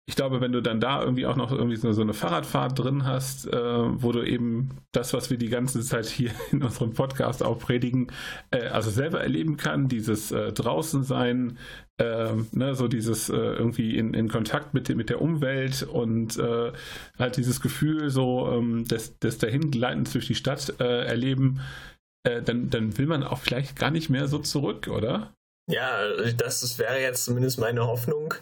ich 0.09 0.15
glaube, 0.15 0.39
wenn 0.39 0.53
du 0.53 0.61
dann 0.61 0.79
da 0.79 1.01
irgendwie 1.01 1.25
auch 1.25 1.35
noch 1.35 1.51
irgendwie 1.51 1.75
so, 1.75 2.01
eine 2.01 2.13
Fahrradfahrt 2.13 2.79
drin 2.79 3.03
hast, 3.03 3.45
äh, 3.45 3.51
wo 3.59 4.13
du 4.13 4.23
eben 4.23 4.69
das, 4.93 5.13
was 5.13 5.29
wir 5.29 5.37
die 5.37 5.49
ganze 5.49 5.81
Zeit 5.81 6.05
hier 6.05 6.31
in 6.51 6.63
unserem 6.63 6.93
Podcast 6.93 7.43
auch 7.43 7.59
predigen, 7.59 8.07
äh, 8.49 8.67
also 8.67 8.89
selber 8.89 9.19
erleben 9.19 9.57
kann, 9.57 9.89
dieses 9.89 10.31
äh, 10.31 10.53
draußen 10.53 11.03
sein, 11.03 11.57
ähm, 11.99 12.47
ne, 12.53 12.73
so 12.73 12.87
dieses 12.87 13.29
äh, 13.29 13.35
irgendwie 13.35 13.97
in, 13.97 14.13
in 14.13 14.29
Kontakt 14.29 14.73
mit, 14.73 14.87
mit 14.95 15.09
der 15.09 15.21
Umwelt 15.21 15.83
und 15.83 16.37
äh, 16.37 16.71
halt 17.19 17.35
dieses 17.35 17.59
Gefühl 17.59 18.09
so 18.09 18.49
ähm, 18.49 18.87
des, 18.87 19.19
des 19.19 19.39
Dahingleitens 19.39 20.13
durch 20.13 20.27
die 20.27 20.35
Stadt 20.35 20.73
äh, 20.79 21.05
erleben, 21.05 21.59
dann, 22.23 22.69
dann 22.69 22.97
will 22.97 23.05
man 23.05 23.23
auch 23.23 23.39
vielleicht 23.39 23.79
gar 23.79 23.89
nicht 23.89 24.09
mehr 24.09 24.27
so 24.27 24.39
zurück, 24.39 24.89
oder? 24.89 25.33
Ja, 25.71 26.09
das, 26.35 26.59
das 26.59 26.77
wäre 26.77 26.99
jetzt 26.99 27.23
zumindest 27.23 27.57
meine 27.57 27.87
Hoffnung 27.87 28.33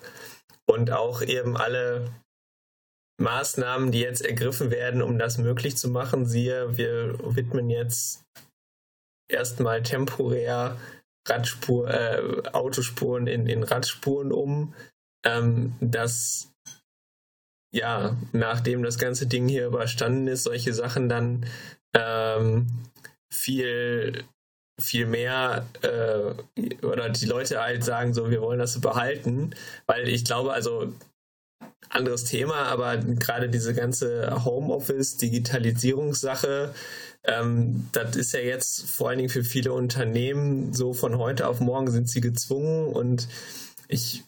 und 0.68 0.92
auch 0.92 1.22
eben 1.22 1.58
alle 1.58 2.12
Maßnahmen, 3.18 3.92
die 3.92 4.02
jetzt 4.02 4.26
ergriffen 4.26 4.72
werden, 4.72 5.02
um 5.02 5.18
das 5.18 5.38
möglich 5.38 5.78
zu 5.78 5.90
machen. 5.90 6.26
Siehe, 6.26 6.78
wir 6.78 7.18
widmen 7.36 7.70
jetzt 7.70 8.24
erstmal 9.30 9.84
temporär 9.84 10.78
Radspur, 11.28 11.90
äh, 11.90 12.50
Autospuren 12.52 13.28
in, 13.28 13.48
in 13.48 13.64
Radspuren 13.64 14.32
um, 14.32 14.74
ähm, 15.26 15.76
dass 15.80 16.52
ja, 17.74 18.16
nachdem 18.32 18.84
das 18.84 18.98
ganze 18.98 19.28
Ding 19.28 19.50
hier 19.50 19.68
überstanden 19.68 20.28
ist, 20.28 20.44
solche 20.44 20.74
Sachen 20.74 21.10
dann 21.10 21.46
ähm, 21.94 22.68
viel 23.34 24.24
viel 24.80 25.06
mehr 25.06 25.66
äh, 25.82 26.86
oder 26.86 27.10
die 27.10 27.26
Leute 27.26 27.62
halt 27.62 27.84
sagen 27.84 28.14
so, 28.14 28.30
wir 28.30 28.42
wollen 28.42 28.60
das 28.60 28.80
behalten, 28.82 29.52
weil 29.86 30.08
ich 30.10 30.26
glaube, 30.26 30.54
also 30.54 30.94
anderes 31.90 32.26
Thema, 32.26 32.64
aber 32.64 32.98
gerade 32.98 33.50
diese 33.50 33.74
ganze 33.74 34.44
Homeoffice, 34.44 35.18
Digitalisierungssache, 35.18 36.74
ähm, 37.24 37.88
das 37.92 38.16
ist 38.16 38.34
ja 38.34 38.40
jetzt 38.42 38.90
vor 38.90 39.10
allen 39.10 39.20
Dingen 39.20 39.30
für 39.30 39.44
viele 39.44 39.72
Unternehmen 39.72 40.74
so 40.74 40.94
von 40.94 41.18
heute 41.18 41.48
auf 41.48 41.60
morgen 41.60 41.90
sind 41.90 42.10
sie 42.10 42.22
gezwungen 42.22 42.88
und 42.88 43.28
ich 43.88 44.24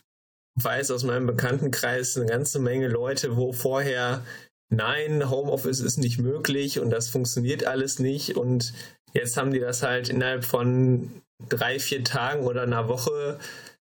weiß 0.56 0.92
aus 0.92 1.04
meinem 1.04 1.28
Bekanntenkreis 1.28 2.18
eine 2.18 2.26
ganze 2.26 2.60
Menge 2.60 2.88
Leute, 2.88 3.38
wo 3.38 3.54
vorher 3.54 4.24
nein, 4.70 5.30
Homeoffice 5.30 5.80
ist 5.80 5.98
nicht 5.98 6.20
möglich 6.20 6.80
und 6.80 6.90
das 6.90 7.10
funktioniert 7.10 7.66
alles 7.66 8.00
nicht 8.00 8.36
und 8.36 8.74
Jetzt 9.14 9.38
haben 9.38 9.52
die 9.52 9.60
das 9.60 9.84
halt 9.84 10.10
innerhalb 10.10 10.46
von 10.46 11.22
drei, 11.50 11.80
vier 11.80 12.04
Tagen 12.04 12.46
oder 12.46 12.64
einer 12.64 12.88
Woche 12.88 13.40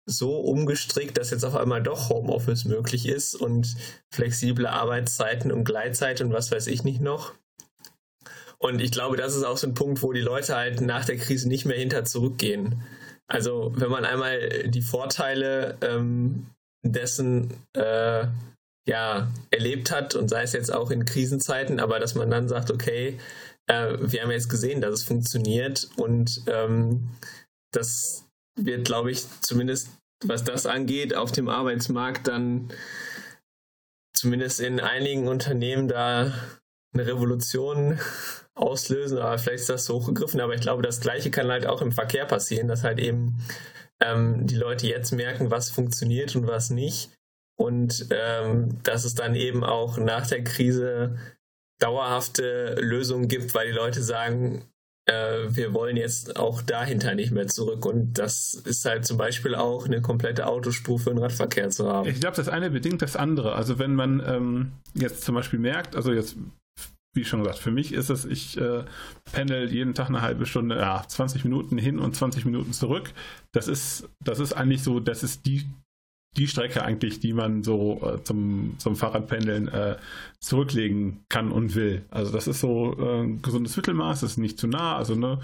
so 0.08 0.38
umgestrickt, 0.38 1.18
dass 1.18 1.30
jetzt 1.30 1.44
auf 1.44 1.56
einmal 1.56 1.82
doch 1.82 2.10
Homeoffice 2.10 2.64
möglich 2.64 3.06
ist 3.06 3.34
und 3.34 3.74
flexible 4.12 4.66
Arbeitszeiten 4.66 5.50
und 5.50 5.64
Gleitzeit 5.64 6.20
und 6.20 6.32
was 6.32 6.52
weiß 6.52 6.68
ich 6.68 6.84
nicht 6.84 7.00
noch. 7.00 7.34
Und 8.58 8.80
ich 8.80 8.92
glaube, 8.92 9.16
das 9.16 9.34
ist 9.34 9.42
auch 9.42 9.56
so 9.56 9.66
ein 9.66 9.74
Punkt, 9.74 10.02
wo 10.02 10.12
die 10.12 10.20
Leute 10.20 10.56
halt 10.56 10.80
nach 10.80 11.04
der 11.04 11.16
Krise 11.16 11.48
nicht 11.48 11.66
mehr 11.66 11.76
hinter 11.76 12.04
zurückgehen. 12.04 12.82
Also 13.26 13.72
wenn 13.76 13.90
man 13.90 14.04
einmal 14.04 14.68
die 14.68 14.82
Vorteile 14.82 15.76
ähm, 15.82 16.46
dessen 16.84 17.52
äh, 17.74 18.26
ja 18.88 19.28
erlebt 19.50 19.90
hat 19.90 20.14
und 20.14 20.28
sei 20.28 20.42
es 20.42 20.52
jetzt 20.52 20.72
auch 20.72 20.90
in 20.90 21.04
Krisenzeiten, 21.04 21.80
aber 21.80 21.98
dass 21.98 22.14
man 22.14 22.30
dann 22.30 22.48
sagt, 22.48 22.70
okay, 22.70 23.18
äh, 23.66 23.96
wir 24.00 24.22
haben 24.22 24.30
jetzt 24.30 24.48
gesehen, 24.48 24.80
dass 24.80 24.94
es 24.94 25.04
funktioniert 25.04 25.88
und 25.96 26.42
ähm, 26.46 27.08
das 27.72 28.24
wird, 28.58 28.84
glaube 28.84 29.10
ich, 29.10 29.24
zumindest 29.40 29.88
was 30.24 30.44
das 30.44 30.66
angeht, 30.66 31.14
auf 31.14 31.32
dem 31.32 31.48
Arbeitsmarkt 31.48 32.28
dann 32.28 32.72
zumindest 34.14 34.60
in 34.60 34.80
einigen 34.80 35.28
Unternehmen 35.28 35.88
da 35.88 36.32
eine 36.94 37.06
Revolution 37.06 37.98
auslösen, 38.54 39.18
aber 39.18 39.38
vielleicht 39.38 39.60
ist 39.60 39.68
das 39.68 39.84
so 39.84 39.96
hochgegriffen, 39.96 40.40
aber 40.40 40.54
ich 40.54 40.62
glaube, 40.62 40.82
das 40.82 41.00
Gleiche 41.00 41.30
kann 41.30 41.48
halt 41.50 41.66
auch 41.66 41.82
im 41.82 41.92
Verkehr 41.92 42.24
passieren, 42.24 42.68
dass 42.68 42.84
halt 42.84 42.98
eben 42.98 43.36
ähm, 44.00 44.46
die 44.46 44.56
Leute 44.56 44.86
jetzt 44.86 45.12
merken, 45.12 45.50
was 45.50 45.70
funktioniert 45.70 46.34
und 46.34 46.46
was 46.46 46.70
nicht 46.70 47.10
und 47.58 48.06
ähm, 48.10 48.82
dass 48.82 49.04
es 49.04 49.14
dann 49.14 49.34
eben 49.34 49.64
auch 49.64 49.98
nach 49.98 50.26
der 50.26 50.42
Krise 50.44 51.18
dauerhafte 51.80 52.76
Lösungen 52.80 53.28
gibt, 53.28 53.54
weil 53.54 53.68
die 53.68 53.74
Leute 53.74 54.02
sagen, 54.02 54.68
äh, 55.06 55.46
wir 55.48 55.72
wollen 55.72 55.96
jetzt 55.96 56.36
auch 56.36 56.62
dahinter 56.62 57.14
nicht 57.14 57.30
mehr 57.30 57.46
zurück. 57.46 57.84
Und 57.86 58.14
das 58.14 58.54
ist 58.54 58.84
halt 58.84 59.06
zum 59.06 59.16
Beispiel 59.16 59.54
auch 59.54 59.86
eine 59.86 60.02
komplette 60.02 60.46
Autospur 60.46 60.98
für 60.98 61.10
den 61.10 61.18
Radverkehr 61.18 61.70
zu 61.70 61.88
haben. 61.90 62.08
Ich 62.08 62.20
glaube, 62.20 62.36
das 62.36 62.48
eine 62.48 62.70
bedingt 62.70 63.02
das 63.02 63.16
andere. 63.16 63.54
Also 63.54 63.78
wenn 63.78 63.94
man 63.94 64.22
ähm, 64.26 64.72
jetzt 64.94 65.22
zum 65.22 65.34
Beispiel 65.34 65.58
merkt, 65.58 65.96
also 65.96 66.12
jetzt 66.12 66.36
wie 67.14 67.24
schon 67.24 67.40
gesagt, 67.40 67.58
für 67.58 67.70
mich 67.70 67.92
ist 67.92 68.10
es, 68.10 68.26
ich 68.26 68.60
äh, 68.60 68.84
pendel 69.32 69.72
jeden 69.72 69.94
Tag 69.94 70.08
eine 70.08 70.20
halbe 70.20 70.44
Stunde, 70.44 70.76
ja, 70.76 71.02
20 71.08 71.44
Minuten 71.44 71.78
hin 71.78 71.98
und 71.98 72.14
20 72.14 72.44
Minuten 72.44 72.74
zurück. 72.74 73.10
Das 73.52 73.68
ist, 73.68 74.08
das 74.22 74.38
ist 74.38 74.52
eigentlich 74.52 74.82
so, 74.82 75.00
das 75.00 75.22
ist 75.22 75.46
die 75.46 75.66
die 76.36 76.46
Strecke 76.46 76.84
eigentlich, 76.84 77.20
die 77.20 77.32
man 77.32 77.62
so 77.62 78.00
äh, 78.02 78.22
zum, 78.22 78.74
zum 78.78 78.96
Fahrradpendeln 78.96 79.68
äh, 79.68 79.96
zurücklegen 80.40 81.24
kann 81.28 81.50
und 81.50 81.74
will. 81.74 82.04
Also 82.10 82.32
das 82.32 82.46
ist 82.46 82.60
so 82.60 82.96
äh, 82.98 83.22
ein 83.22 83.42
gesundes 83.42 83.76
Mittelmaß, 83.76 84.22
ist 84.22 84.36
nicht 84.36 84.58
zu 84.58 84.66
nah, 84.66 84.96
also 84.96 85.14
ne, 85.14 85.40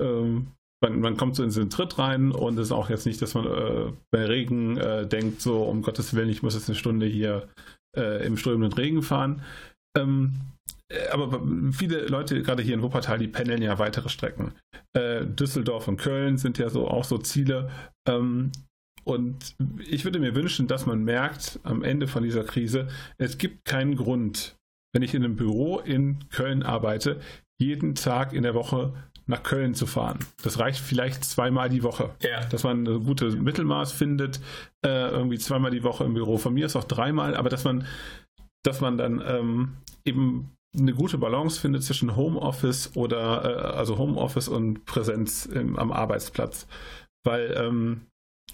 ähm, 0.00 0.48
man, 0.82 1.00
man, 1.00 1.16
kommt 1.16 1.36
so 1.36 1.42
in 1.42 1.50
den 1.50 1.68
Tritt 1.68 1.98
rein 1.98 2.32
und 2.32 2.58
es 2.58 2.68
ist 2.68 2.72
auch 2.72 2.88
jetzt 2.88 3.06
nicht, 3.06 3.20
dass 3.20 3.34
man 3.34 3.46
äh, 3.46 3.92
bei 4.10 4.24
Regen 4.24 4.78
äh, 4.78 5.06
denkt, 5.06 5.42
so 5.42 5.62
um 5.64 5.82
Gottes 5.82 6.14
Willen, 6.14 6.30
ich 6.30 6.42
muss 6.42 6.54
jetzt 6.54 6.68
eine 6.68 6.76
Stunde 6.76 7.06
hier 7.06 7.48
im 7.92 8.36
strömenden 8.36 8.72
Regen 8.72 9.02
fahren. 9.02 9.42
Ähm, 9.98 10.34
äh, 10.88 11.08
aber 11.08 11.42
viele 11.72 12.06
Leute, 12.06 12.40
gerade 12.40 12.62
hier 12.62 12.74
in 12.74 12.82
Wuppertal, 12.82 13.18
die 13.18 13.26
pendeln 13.26 13.62
ja 13.62 13.80
weitere 13.80 14.08
Strecken. 14.08 14.52
Düsseldorf 14.96 15.88
und 15.88 15.96
Köln 15.96 16.38
sind 16.38 16.58
ja 16.58 16.68
so 16.68 16.86
auch 16.86 17.02
so 17.02 17.18
Ziele. 17.18 17.68
Und 19.10 19.56
ich 19.88 20.04
würde 20.04 20.20
mir 20.20 20.36
wünschen, 20.36 20.68
dass 20.68 20.86
man 20.86 21.02
merkt 21.02 21.58
am 21.64 21.82
Ende 21.82 22.06
von 22.06 22.22
dieser 22.22 22.44
Krise, 22.44 22.86
es 23.18 23.38
gibt 23.38 23.64
keinen 23.64 23.96
Grund, 23.96 24.56
wenn 24.92 25.02
ich 25.02 25.14
in 25.14 25.24
einem 25.24 25.34
Büro 25.34 25.78
in 25.80 26.28
Köln 26.30 26.62
arbeite, 26.62 27.20
jeden 27.58 27.96
Tag 27.96 28.32
in 28.32 28.44
der 28.44 28.54
Woche 28.54 28.94
nach 29.26 29.42
Köln 29.42 29.74
zu 29.74 29.86
fahren. 29.86 30.20
Das 30.42 30.58
reicht 30.58 30.80
vielleicht 30.80 31.24
zweimal 31.24 31.68
die 31.68 31.82
Woche. 31.82 32.10
Ja. 32.22 32.44
Dass 32.46 32.62
man 32.62 32.86
ein 32.86 33.04
gutes 33.04 33.36
Mittelmaß 33.36 33.92
findet, 33.92 34.40
äh, 34.84 35.10
irgendwie 35.10 35.38
zweimal 35.38 35.70
die 35.70 35.82
Woche 35.82 36.04
im 36.04 36.14
Büro. 36.14 36.38
Von 36.38 36.54
mir 36.54 36.66
ist 36.66 36.76
auch 36.76 36.84
dreimal, 36.84 37.34
aber 37.34 37.48
dass 37.48 37.64
man, 37.64 37.86
dass 38.64 38.80
man 38.80 38.96
dann 38.96 39.22
ähm, 39.26 39.76
eben 40.04 40.50
eine 40.76 40.94
gute 40.94 41.18
Balance 41.18 41.60
findet 41.60 41.82
zwischen 41.82 42.14
Homeoffice 42.14 42.94
oder 42.94 43.44
äh, 43.44 43.76
also 43.76 43.98
Homeoffice 43.98 44.48
und 44.48 44.84
Präsenz 44.84 45.46
im, 45.46 45.76
am 45.76 45.90
Arbeitsplatz. 45.90 46.68
Weil 47.24 47.54
ähm, 47.56 48.02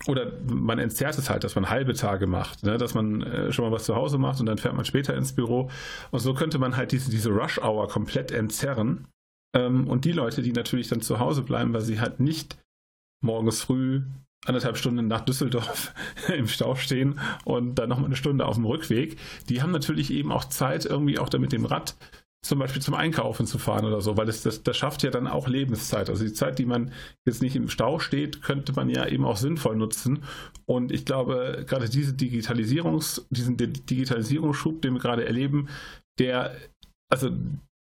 oder 0.07 0.33
man 0.47 0.79
entzerrt 0.79 1.19
es 1.19 1.31
halt, 1.31 1.45
dass 1.45 1.55
man 1.55 1.71
halbe 1.71 1.95
Tage 1.95 2.27
macht, 2.27 2.63
ne? 2.63 2.79
dass 2.79 2.95
man 2.95 3.23
äh, 3.23 3.53
schon 3.53 3.65
mal 3.65 3.73
was 3.73 3.85
zu 3.85 3.97
Hause 3.97 4.19
macht 4.19 4.41
und 4.41 4.47
dann 4.47 4.59
fährt 4.59 4.75
man 4.75 4.85
später 4.85 5.15
ins 5.15 5.33
Büro. 5.33 5.71
Und 6.11 6.21
so 6.21 6.35
könnte 6.35 6.59
man 6.59 6.77
halt 6.77 6.93
diese, 6.93 7.11
diese 7.11 7.31
Rush-Hour 7.31 7.89
komplett 7.89 8.31
entzerren. 8.31 9.09
Ähm, 9.55 9.89
und 9.89 10.05
die 10.05 10.13
Leute, 10.13 10.43
die 10.43 10.53
natürlich 10.53 10.89
dann 10.89 11.01
zu 11.01 11.19
Hause 11.19 11.43
bleiben, 11.43 11.73
weil 11.73 11.81
sie 11.81 12.01
halt 12.01 12.21
nicht 12.21 12.59
morgens 13.23 13.63
früh 13.63 14.03
anderthalb 14.45 14.77
Stunden 14.77 15.09
nach 15.09 15.23
Düsseldorf 15.23 15.93
im 16.37 16.47
Stau 16.47 16.75
stehen 16.77 17.19
und 17.45 17.77
dann 17.77 17.89
nochmal 17.89 18.07
eine 18.07 18.17
Stunde 18.17 18.47
auf 18.47 18.57
dem 18.57 18.67
Rückweg, 18.67 19.19
die 19.49 19.63
haben 19.63 19.73
natürlich 19.73 20.13
eben 20.13 20.31
auch 20.31 20.45
Zeit, 20.45 20.85
irgendwie 20.85 21.19
auch 21.19 21.29
da 21.29 21.39
mit 21.39 21.53
dem 21.53 21.65
Rad 21.65 21.97
zum 22.47 22.59
Beispiel 22.59 22.83
zum 22.83 22.95
Einkaufen 22.95 23.47
zu 23.47 23.59
fahren 23.59 23.85
oder 23.85 24.01
so, 24.01 24.17
weil 24.17 24.27
das, 24.27 24.43
das, 24.43 24.63
das 24.63 24.77
schafft 24.77 25.03
ja 25.03 25.11
dann 25.11 25.27
auch 25.27 25.49
Lebenszeit. 25.49 26.11
Also 26.11 26.25
die 26.25 26.33
Zeit, 26.33 26.59
die 26.59 26.67
man 26.67 26.93
jetzt 27.25 27.43
nicht 27.43 27.57
im 27.57 27.69
Stau 27.69 27.99
steht, 27.99 28.43
könnte 28.43 28.73
man 28.73 28.89
ja 28.91 29.07
eben 29.07 29.25
auch 29.25 29.37
sinnvoll 29.37 29.77
nutzen. 29.77 30.25
Und 30.65 30.93
ich 30.93 31.05
glaube, 31.05 31.65
gerade 31.67 31.89
diese 31.89 32.15
Digitalisierungs, 32.15 33.27
diesen 33.31 33.57
Digitalisierungsschub, 33.57 34.83
den 34.83 34.95
wir 34.95 35.01
gerade 35.01 35.27
erleben, 35.27 35.69
der, 36.19 36.57
also 37.11 37.31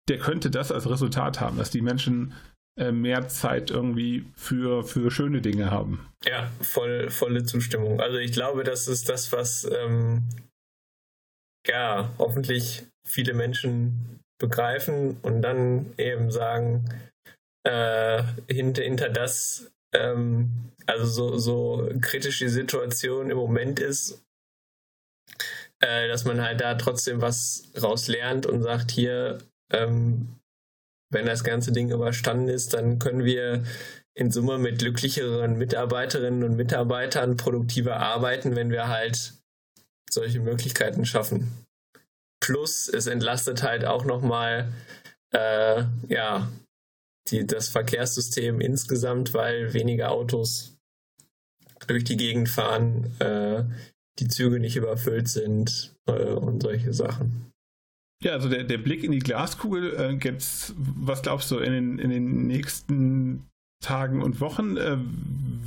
der 0.09 0.18
könnte 0.18 0.50
das 0.50 0.70
als 0.70 0.88
Resultat 0.88 1.40
haben, 1.40 1.59
dass 1.59 1.70
die 1.70 1.83
Menschen 1.83 2.35
äh, 2.79 2.92
mehr 2.92 3.29
Zeit 3.29 3.70
irgendwie 3.70 4.26
für, 4.35 4.85
für 4.85 5.11
schöne 5.11 5.40
Dinge 5.40 5.70
haben. 5.70 6.07
Ja, 6.24 6.50
voll, 6.61 7.11
volle 7.11 7.44
Zustimmung. 7.44 8.00
Also 8.00 8.18
ich 8.18 8.33
glaube, 8.33 8.64
das 8.64 8.87
ist 8.87 9.09
das, 9.09 9.33
was 9.33 9.64
ähm, 9.64 10.24
ja 11.66 12.11
hoffentlich 12.18 12.87
viele 13.07 13.33
Menschen 13.33 14.20
begreifen 14.38 15.18
und 15.22 15.42
dann 15.42 15.94
eben 15.99 16.31
sagen, 16.31 16.85
äh, 17.64 18.22
hinter, 18.49 18.83
hinter 18.83 19.09
das, 19.09 19.70
ähm, 19.94 20.72
also 20.87 21.05
so, 21.07 21.38
so 21.38 21.90
kritisch 22.01 22.38
die 22.38 22.49
Situation 22.49 23.31
im 23.31 23.37
Moment 23.37 23.81
ist, 23.81 24.22
äh, 25.81 26.09
dass 26.09 26.25
man 26.25 26.40
halt 26.42 26.61
da 26.61 26.75
trotzdem 26.75 27.20
was 27.20 27.70
raus 27.81 28.09
lernt 28.09 28.46
und 28.46 28.62
sagt, 28.62 28.90
hier, 28.90 29.38
ähm, 29.72 30.37
wenn 31.12 31.27
das 31.27 31.44
ganze 31.44 31.72
Ding 31.72 31.90
überstanden 31.90 32.49
ist, 32.49 32.75
dann 32.75 32.99
können 32.99 33.25
wir 33.25 33.64
in 34.14 34.31
Summe 34.31 34.59
mit 34.59 34.79
glücklicheren 34.79 35.59
Mitarbeiterinnen 35.59 36.42
und 36.42 36.57
Mitarbeitern 36.57 37.37
produktiver 37.37 37.99
arbeiten, 37.99 38.57
wenn 38.57 38.70
wir 38.70 38.88
halt 38.88 39.35
solche 40.11 40.40
Möglichkeiten 40.40 41.05
schaffen. 41.05 41.66
Plus 42.46 42.87
es 42.87 43.09
entlastet 43.09 43.64
halt 43.64 43.85
auch 43.85 44.04
nochmal 44.04 44.72
äh, 45.32 45.82
ja, 46.06 46.48
die, 47.28 47.44
das 47.44 47.68
Verkehrssystem 47.68 48.61
insgesamt, 48.61 49.35
weil 49.35 49.74
weniger 49.74 50.12
Autos 50.12 50.78
durch 51.88 52.04
die 52.04 52.16
Gegend 52.16 52.48
fahren, 52.48 53.11
äh, 53.18 53.64
die 54.20 54.28
Züge 54.28 54.61
nicht 54.61 54.76
überfüllt 54.76 55.26
sind 55.26 55.96
äh, 56.06 56.35
und 56.35 56.62
solche 56.62 56.92
Sachen. 56.92 57.50
Ja, 58.22 58.35
also 58.35 58.48
der, 58.48 58.62
der 58.62 58.78
Blick 58.78 59.02
in 59.02 59.11
die 59.11 59.18
Glaskugel, 59.18 59.96
äh, 59.96 60.12
jetzt, 60.22 60.72
was 60.76 61.22
glaubst 61.22 61.50
du, 61.50 61.59
in 61.59 61.72
den, 61.72 61.98
in 61.98 62.11
den 62.11 62.46
nächsten 62.46 63.48
Tagen 63.80 64.22
und 64.22 64.40
Wochen 64.40 64.76
äh, 64.76 64.96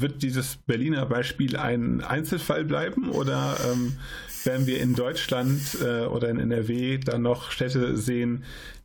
wird 0.01 0.23
dieses 0.23 0.57
Berliner 0.57 1.05
Beispiel 1.05 1.57
ein 1.57 2.01
Einzelfall 2.01 2.65
bleiben 2.65 3.09
oder 3.09 3.57
ähm, 3.71 3.97
werden 4.43 4.67
wir 4.67 4.79
in 4.79 4.95
Deutschland 4.95 5.77
äh, 5.81 6.05
oder 6.05 6.29
in 6.29 6.39
NRW 6.39 6.97
dann 6.97 7.21
noch 7.21 7.51
Städte 7.51 7.97
sehen, 7.97 8.43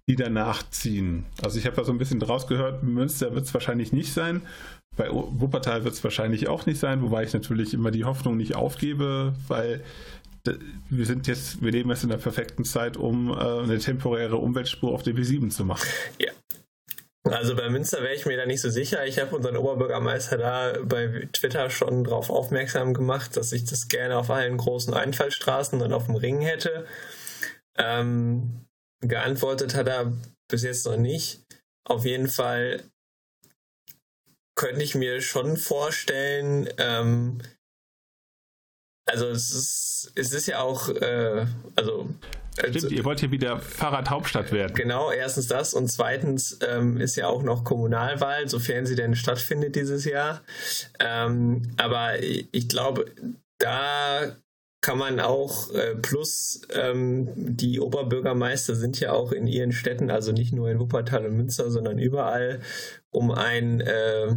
die 0.08 0.16
danach 0.16 0.68
ziehen? 0.70 1.24
Also 1.42 1.58
ich 1.58 1.66
habe 1.66 1.76
da 1.76 1.84
so 1.84 1.92
ein 1.92 1.98
bisschen 1.98 2.20
draus 2.20 2.46
gehört, 2.46 2.82
Münster 2.82 3.34
wird 3.34 3.44
es 3.44 3.54
wahrscheinlich 3.54 3.92
nicht 3.92 4.12
sein. 4.12 4.42
Bei 4.96 5.10
Wuppertal 5.10 5.84
wird 5.84 5.94
es 5.94 6.04
wahrscheinlich 6.04 6.48
auch 6.48 6.66
nicht 6.66 6.78
sein, 6.78 7.02
wobei 7.02 7.24
ich 7.24 7.32
natürlich 7.32 7.74
immer 7.74 7.90
die 7.90 8.04
Hoffnung 8.04 8.36
nicht 8.36 8.54
aufgebe, 8.54 9.34
weil 9.48 9.82
wir 10.90 11.06
sind 11.06 11.26
jetzt, 11.26 11.62
wir 11.62 11.72
leben 11.72 11.88
jetzt 11.90 12.04
in 12.04 12.10
der 12.10 12.18
perfekten 12.18 12.64
Zeit, 12.64 12.96
um 12.96 13.30
äh, 13.30 13.34
eine 13.34 13.78
temporäre 13.78 14.36
Umweltspur 14.36 14.92
auf 14.92 15.02
der 15.02 15.14
B7 15.14 15.48
zu 15.48 15.64
machen. 15.64 15.88
Ja. 16.20 16.30
Also 17.24 17.56
bei 17.56 17.70
Münster 17.70 18.02
wäre 18.02 18.14
ich 18.14 18.26
mir 18.26 18.36
da 18.36 18.44
nicht 18.44 18.60
so 18.60 18.68
sicher. 18.68 19.06
Ich 19.06 19.18
habe 19.18 19.34
unseren 19.34 19.56
Oberbürgermeister 19.56 20.36
da 20.36 20.74
bei 20.84 21.26
Twitter 21.32 21.70
schon 21.70 22.04
darauf 22.04 22.28
aufmerksam 22.28 22.92
gemacht, 22.92 23.36
dass 23.36 23.52
ich 23.52 23.64
das 23.64 23.88
gerne 23.88 24.18
auf 24.18 24.30
allen 24.30 24.58
großen 24.58 24.92
Einfallstraßen 24.92 25.80
und 25.80 25.92
auf 25.94 26.06
dem 26.06 26.16
Ring 26.16 26.42
hätte. 26.42 26.86
Ähm, 27.78 28.66
geantwortet 29.00 29.74
hat 29.74 29.88
er 29.88 30.12
bis 30.48 30.62
jetzt 30.62 30.84
noch 30.84 30.98
nicht. 30.98 31.42
Auf 31.86 32.04
jeden 32.04 32.28
Fall 32.28 32.84
könnte 34.54 34.82
ich 34.82 34.94
mir 34.94 35.20
schon 35.22 35.56
vorstellen, 35.56 36.68
ähm, 36.78 37.40
also 39.06 39.28
es 39.28 39.50
ist, 39.50 40.12
es 40.14 40.32
ist 40.32 40.46
ja 40.46 40.60
auch, 40.60 40.88
äh, 40.88 41.46
also 41.76 42.08
Stimmt, 42.58 42.74
also, 42.74 42.88
ihr 42.88 43.04
wollt 43.04 43.20
hier 43.20 43.30
wieder 43.30 43.58
Fahrradhauptstadt 43.58 44.52
werden. 44.52 44.74
Genau, 44.74 45.10
erstens 45.10 45.48
das 45.48 45.74
und 45.74 45.88
zweitens 45.88 46.58
ähm, 46.66 46.98
ist 46.98 47.16
ja 47.16 47.26
auch 47.26 47.42
noch 47.42 47.64
Kommunalwahl, 47.64 48.48
sofern 48.48 48.86
sie 48.86 48.94
denn 48.94 49.16
stattfindet 49.16 49.74
dieses 49.74 50.04
Jahr. 50.04 50.42
Ähm, 51.00 51.62
aber 51.76 52.22
ich 52.22 52.68
glaube, 52.68 53.06
da 53.58 54.36
kann 54.84 54.98
man 54.98 55.18
auch, 55.18 55.72
äh, 55.72 55.94
plus 55.96 56.60
ähm, 56.74 57.30
die 57.34 57.80
Oberbürgermeister 57.80 58.74
sind 58.74 59.00
ja 59.00 59.12
auch 59.12 59.32
in 59.32 59.46
ihren 59.46 59.72
Städten, 59.72 60.10
also 60.10 60.30
nicht 60.30 60.52
nur 60.52 60.70
in 60.70 60.78
Wuppertal 60.78 61.24
und 61.24 61.36
Münster, 61.36 61.70
sondern 61.70 61.98
überall, 61.98 62.60
um 63.10 63.30
ein 63.30 63.80
äh, 63.80 64.36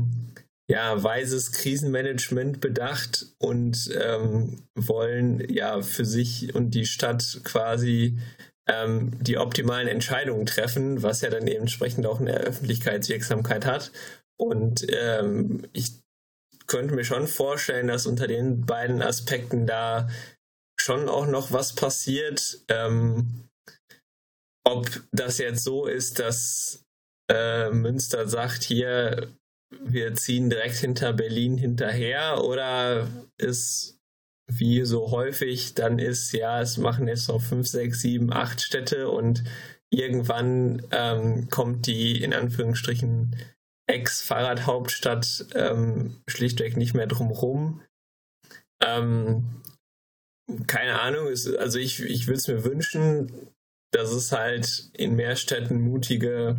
ja, 0.69 1.01
weises 1.01 1.53
Krisenmanagement 1.53 2.59
bedacht 2.59 3.27
und 3.39 3.89
ähm, 3.99 4.63
wollen 4.75 5.47
ja 5.49 5.81
für 5.81 6.05
sich 6.05 6.53
und 6.53 6.71
die 6.71 6.85
Stadt 6.85 7.39
quasi 7.43 8.19
ähm, 8.67 9.11
die 9.23 9.37
optimalen 9.37 9.87
Entscheidungen 9.87 10.45
treffen, 10.45 11.03
was 11.03 11.21
ja 11.21 11.29
dann 11.29 11.47
entsprechend 11.47 12.05
auch 12.05 12.19
eine 12.19 12.35
Öffentlichkeitswirksamkeit 12.35 13.65
hat. 13.65 13.91
Und 14.37 14.85
ähm, 14.89 15.65
ich 15.71 15.93
könnte 16.67 16.93
mir 16.93 17.05
schon 17.05 17.27
vorstellen, 17.27 17.87
dass 17.87 18.05
unter 18.05 18.27
den 18.27 18.65
beiden 18.65 19.01
Aspekten 19.01 19.65
da 19.65 20.09
schon 20.79 21.07
auch 21.07 21.27
noch 21.27 21.51
was 21.53 21.73
passiert. 21.73 22.59
Ähm, 22.67 23.47
ob 24.65 24.89
das 25.13 25.37
jetzt 25.37 25.63
so 25.63 25.85
ist, 25.85 26.19
dass 26.19 26.83
äh, 27.31 27.69
Münster 27.71 28.27
sagt, 28.27 28.63
hier, 28.63 29.29
wir 29.69 30.13
ziehen 30.15 30.49
direkt 30.49 30.77
hinter 30.77 31.13
Berlin 31.13 31.57
hinterher 31.57 32.43
oder 32.43 33.07
ist 33.37 33.97
wie 34.49 34.85
so 34.85 35.11
häufig 35.11 35.73
dann 35.73 35.99
ist, 35.99 36.31
ja, 36.31 36.61
es 36.61 36.77
machen 36.77 37.07
jetzt 37.07 37.27
noch 37.27 37.41
fünf, 37.41 37.67
sechs, 37.67 38.01
sieben, 38.01 38.31
acht 38.31 38.61
Städte 38.61 39.09
und 39.09 39.43
irgendwann 39.89 40.85
ähm, 40.91 41.49
kommt 41.49 41.85
die 41.85 42.21
in 42.21 42.33
Anführungsstrichen 42.33 43.35
Ex-Fahrradhauptstadt 43.89 45.47
ähm, 45.53 46.21
schlichtweg 46.27 46.77
nicht 46.77 46.93
mehr 46.93 47.07
drumherum. 47.07 47.81
Ähm, 48.81 49.61
keine 50.67 51.01
Ahnung, 51.01 51.27
ist, 51.27 51.53
also 51.55 51.77
ich, 51.77 52.01
ich 52.01 52.27
würde 52.27 52.37
es 52.37 52.47
mir 52.47 52.63
wünschen, 52.63 53.51
dass 53.91 54.11
es 54.11 54.31
halt 54.31 54.89
in 54.93 55.15
mehr 55.15 55.35
Städten 55.35 55.81
mutige 55.81 56.57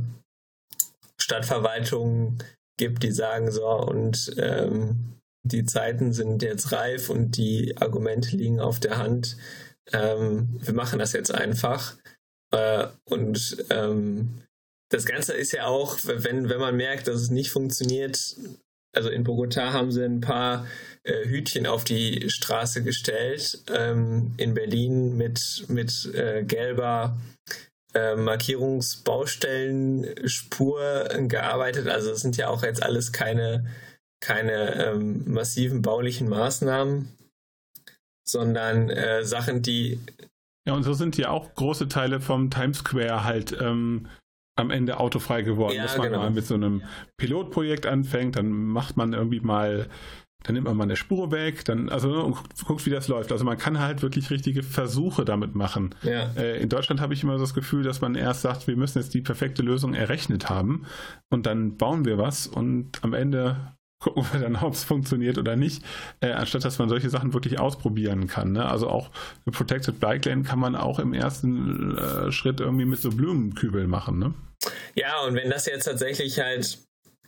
Stadtverwaltungen 1.21 2.43
gibt, 2.79 3.03
die 3.03 3.13
sagen 3.13 3.51
so, 3.51 3.67
und 3.67 4.35
ähm, 4.39 5.19
die 5.43 5.65
Zeiten 5.65 6.13
sind 6.13 6.43
jetzt 6.43 6.73
reif 6.73 7.11
und 7.11 7.37
die 7.37 7.77
Argumente 7.77 8.37
liegen 8.37 8.61
auf 8.61 8.81
der 8.81 8.99
Hand. 8.99 9.37
Ähm, 9.93 10.59
wir 10.61 10.75
machen 10.75 10.99
das 10.99 11.13
jetzt 11.13 11.33
einfach. 11.33 11.97
Äh, 12.51 12.87
und 13.05 13.65
ähm, 13.71 14.43
das 14.91 15.05
Ganze 15.05 15.35
ist 15.35 15.53
ja 15.53 15.67
auch, 15.67 15.99
wenn, 16.05 16.49
wenn 16.49 16.61
man 16.61 16.77
merkt, 16.77 17.09
dass 17.09 17.17
es 17.17 17.31
nicht 17.31 17.51
funktioniert, 17.51 18.37
also 18.95 19.11
in 19.11 19.25
Bogota 19.25 19.73
haben 19.73 19.93
sie 19.93 20.05
ein 20.05 20.21
paar 20.21 20.67
äh, 21.03 21.27
Hütchen 21.27 21.67
auf 21.67 21.85
die 21.85 22.31
Straße 22.31 22.83
gestellt, 22.83 23.63
ähm, 23.73 24.35
in 24.39 24.55
Berlin 24.55 25.17
mit, 25.17 25.67
mit 25.69 26.13
äh, 26.15 26.43
gelber 26.43 27.19
äh, 27.95 28.17
Markierungsbaustellenspur 28.17 31.09
gearbeitet. 31.29 31.89
Also 31.89 32.11
es 32.11 32.21
sind 32.21 32.37
ja 32.37 32.49
auch 32.49 32.63
jetzt 32.63 32.83
alles 32.83 33.13
keine, 33.13 33.65
keine 34.21 34.87
ähm, 34.87 35.33
massiven 35.33 35.81
baulichen 35.83 36.29
Maßnahmen, 36.29 37.17
sondern 38.27 38.91
äh, 38.91 39.25
Sachen, 39.25 39.63
die. 39.63 40.01
Ja, 40.67 40.75
und 40.75 40.83
so 40.83 40.93
sind 40.93 41.17
ja 41.17 41.31
auch 41.31 41.55
große 41.55 41.89
Teile 41.89 42.21
vom 42.21 42.51
Times 42.51 42.79
Square 42.79 43.23
halt 43.25 43.57
ähm, 43.59 44.09
am 44.59 44.71
Ende 44.71 44.99
autofrei 44.99 45.43
geworden, 45.43 45.77
ja, 45.77 45.85
dass 45.85 45.97
man 45.97 46.09
genau. 46.09 46.23
mal 46.23 46.31
mit 46.31 46.47
so 46.47 46.55
einem 46.55 46.83
Pilotprojekt 47.17 47.87
anfängt, 47.87 48.37
dann 48.37 48.51
macht 48.51 48.97
man 48.97 49.13
irgendwie 49.13 49.41
mal 49.41 49.89
dann 50.45 50.55
nimmt 50.55 50.67
man 50.67 50.77
mal 50.77 50.85
eine 50.85 50.97
Spur 50.97 51.33
weg, 51.33 51.65
dann, 51.65 51.89
also 51.89 52.23
und 52.23 52.37
guckt, 52.65 52.87
wie 52.87 52.91
das 52.91 53.09
läuft. 53.09 53.33
Also 53.33 53.45
man 53.45 53.59
kann 53.59 53.81
halt 53.81 54.03
wirklich 54.03 54.31
richtige 54.31 54.63
Versuche 54.63 55.25
damit 55.25 55.55
machen. 55.55 55.95
Ja. 56.03 56.31
Äh, 56.37 56.63
in 56.63 56.69
Deutschland 56.69 57.01
habe 57.01 57.13
ich 57.13 57.23
immer 57.23 57.39
das 57.39 57.55
Gefühl, 57.55 57.83
dass 57.83 58.01
man 58.01 58.15
erst 58.15 58.43
sagt, 58.43 58.67
wir 58.67 58.77
müssen 58.77 58.99
jetzt 58.99 59.15
die 59.15 59.21
perfekte 59.21 59.63
Lösung 59.63 59.95
errechnet 59.95 60.49
haben 60.49 60.87
und 61.31 61.47
dann 61.47 61.77
bauen 61.77 62.05
wir 62.05 62.19
was 62.19 62.47
und 62.47 63.03
am 63.03 63.15
Ende 63.15 63.75
gucken 64.01 64.25
wir 64.33 64.41
dann, 64.41 64.57
ob 64.63 64.75
es 64.75 64.85
funktioniert 64.85 65.39
oder 65.39 65.57
nicht, 65.57 65.85
äh, 66.21 66.31
anstatt 66.31 66.65
dass 66.65 66.79
man 66.79 66.89
solche 66.89 67.11
Sachen 67.11 67.35
wirklich 67.35 67.59
ausprobieren 67.59 68.29
kann. 68.29 68.53
Ne? 68.53 68.65
Also 68.65 68.89
auch 68.89 69.11
eine 69.45 69.53
Protected 69.53 69.99
Bike 69.99 70.25
Lane 70.25 70.45
kann 70.45 70.61
man 70.61 70.77
auch 70.77 71.01
im 71.01 71.13
ersten 71.13 71.99
äh, 71.99 72.31
Schritt 72.31 72.61
irgendwie 72.61 72.85
mit 72.85 73.01
so 73.01 73.11
Blumenkübeln 73.11 73.91
machen. 73.91 74.19
Ne? 74.19 74.35
Ja, 74.95 75.21
und 75.23 75.35
wenn 75.35 75.51
das 75.51 75.67
jetzt 75.67 75.85
tatsächlich 75.85 76.39
halt 76.39 76.79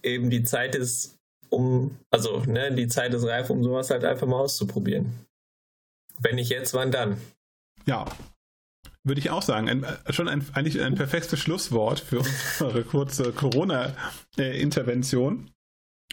eben 0.03 0.31
die 0.31 0.45
Zeit 0.45 0.75
ist, 0.75 1.20
um, 1.51 1.97
also 2.11 2.41
ne, 2.47 2.75
die 2.75 2.89
Zeit 2.89 3.15
ist 3.15 3.27
reif, 3.27 3.51
um 3.51 3.63
sowas 3.63 3.91
halt 3.91 4.05
einfach 4.05 4.27
mal 4.27 4.41
auszuprobieren. 4.41 5.27
Wenn 6.19 6.37
nicht 6.37 6.51
jetzt, 6.51 6.75
wann 6.75 6.91
dann? 6.91 7.19
Ja, 7.87 8.07
würde 9.05 9.21
ich 9.21 9.31
auch 9.31 9.43
sagen. 9.43 9.69
Ein, 9.69 9.85
äh, 9.85 10.13
schon 10.13 10.29
ein, 10.29 10.45
eigentlich 10.53 10.81
ein 10.81 10.95
perfektes 10.95 11.41
Schlusswort 11.41 12.01
für 12.01 12.21
unsere 12.61 12.85
kurze 12.85 13.33
Corona-Intervention. 13.33 15.51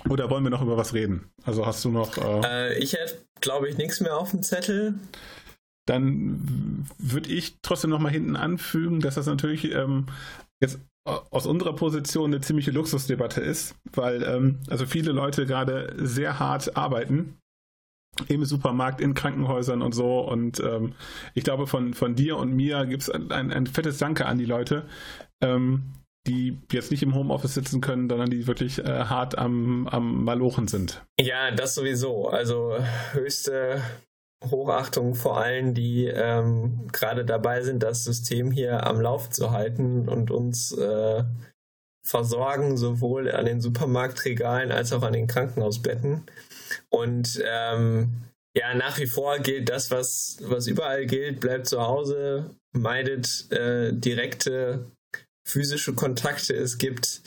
Oder 0.09 0.29
wollen 0.29 0.43
wir 0.43 0.51
noch 0.51 0.61
über 0.61 0.77
was 0.77 0.93
reden? 0.93 1.31
Also 1.43 1.65
hast 1.65 1.83
du 1.83 1.89
noch. 1.89 2.17
Äh, 2.17 2.73
äh, 2.73 2.77
ich 2.77 2.93
hätte, 2.93 3.25
glaube 3.41 3.67
ich, 3.67 3.77
nichts 3.77 3.99
mehr 3.99 4.15
auf 4.17 4.29
dem 4.31 4.43
Zettel. 4.43 4.93
Dann 5.85 6.87
würde 6.97 7.31
ich 7.31 7.57
trotzdem 7.61 7.89
noch 7.89 7.99
mal 7.99 8.11
hinten 8.11 8.35
anfügen, 8.35 8.99
dass 8.99 9.15
das 9.15 9.25
natürlich 9.25 9.71
ähm, 9.71 10.07
jetzt 10.61 10.79
aus 11.07 11.45
unserer 11.45 11.73
Position 11.73 12.33
eine 12.33 12.41
ziemliche 12.41 12.71
Luxusdebatte 12.71 13.41
ist, 13.41 13.75
weil 13.93 14.23
ähm, 14.23 14.59
also 14.69 14.85
viele 14.85 15.11
Leute 15.11 15.45
gerade 15.45 15.93
sehr 15.97 16.39
hart 16.39 16.75
arbeiten 16.75 17.37
im 18.27 18.45
Supermarkt, 18.45 18.99
in 18.99 19.13
Krankenhäusern 19.13 19.81
und 19.81 19.93
so. 19.93 20.19
Und 20.19 20.59
ähm, 20.59 20.93
ich 21.33 21.43
glaube, 21.43 21.67
von, 21.67 21.93
von 21.93 22.15
dir 22.15 22.37
und 22.37 22.53
mir 22.53 22.85
gibt 22.85 23.03
es 23.03 23.09
ein, 23.09 23.31
ein, 23.31 23.67
fettes 23.67 23.97
Danke 23.97 24.25
an 24.25 24.37
die 24.37 24.45
Leute, 24.45 24.85
ähm, 25.41 25.93
die 26.27 26.57
jetzt 26.71 26.91
nicht 26.91 27.03
im 27.03 27.15
Homeoffice 27.15 27.53
sitzen 27.53 27.79
können, 27.79 28.09
sondern 28.09 28.29
die 28.29 28.47
wirklich 28.47 28.79
äh, 28.79 29.05
hart 29.05 29.37
am, 29.37 29.87
am 29.87 30.23
Malochen 30.23 30.67
sind. 30.67 31.05
Ja, 31.19 31.51
das 31.51 31.75
sowieso. 31.75 32.27
Also 32.27 32.75
höchste 33.13 33.81
Hochachtung 34.43 35.15
vor 35.15 35.37
allen, 35.37 35.73
die 35.73 36.05
ähm, 36.05 36.87
gerade 36.91 37.25
dabei 37.25 37.61
sind, 37.61 37.83
das 37.83 38.03
System 38.03 38.51
hier 38.51 38.85
am 38.85 39.01
Lauf 39.01 39.29
zu 39.29 39.51
halten 39.51 40.07
und 40.07 40.29
uns 40.31 40.71
äh, 40.71 41.23
versorgen, 42.05 42.77
sowohl 42.77 43.31
an 43.31 43.45
den 43.45 43.61
Supermarktregalen 43.61 44.71
als 44.71 44.93
auch 44.93 45.03
an 45.03 45.13
den 45.13 45.27
Krankenhausbetten. 45.27 46.23
Und 46.89 47.41
ähm, 47.45 48.23
ja, 48.55 48.73
nach 48.75 48.99
wie 48.99 49.07
vor 49.07 49.39
gilt 49.39 49.69
das, 49.69 49.91
was, 49.91 50.37
was 50.41 50.67
überall 50.67 51.05
gilt, 51.05 51.39
bleibt 51.39 51.67
zu 51.67 51.81
Hause, 51.81 52.55
meidet 52.71 53.51
äh, 53.51 53.91
direkte 53.91 54.91
physische 55.45 55.93
Kontakte. 55.93 56.55
Es 56.55 56.77
gibt 56.77 57.21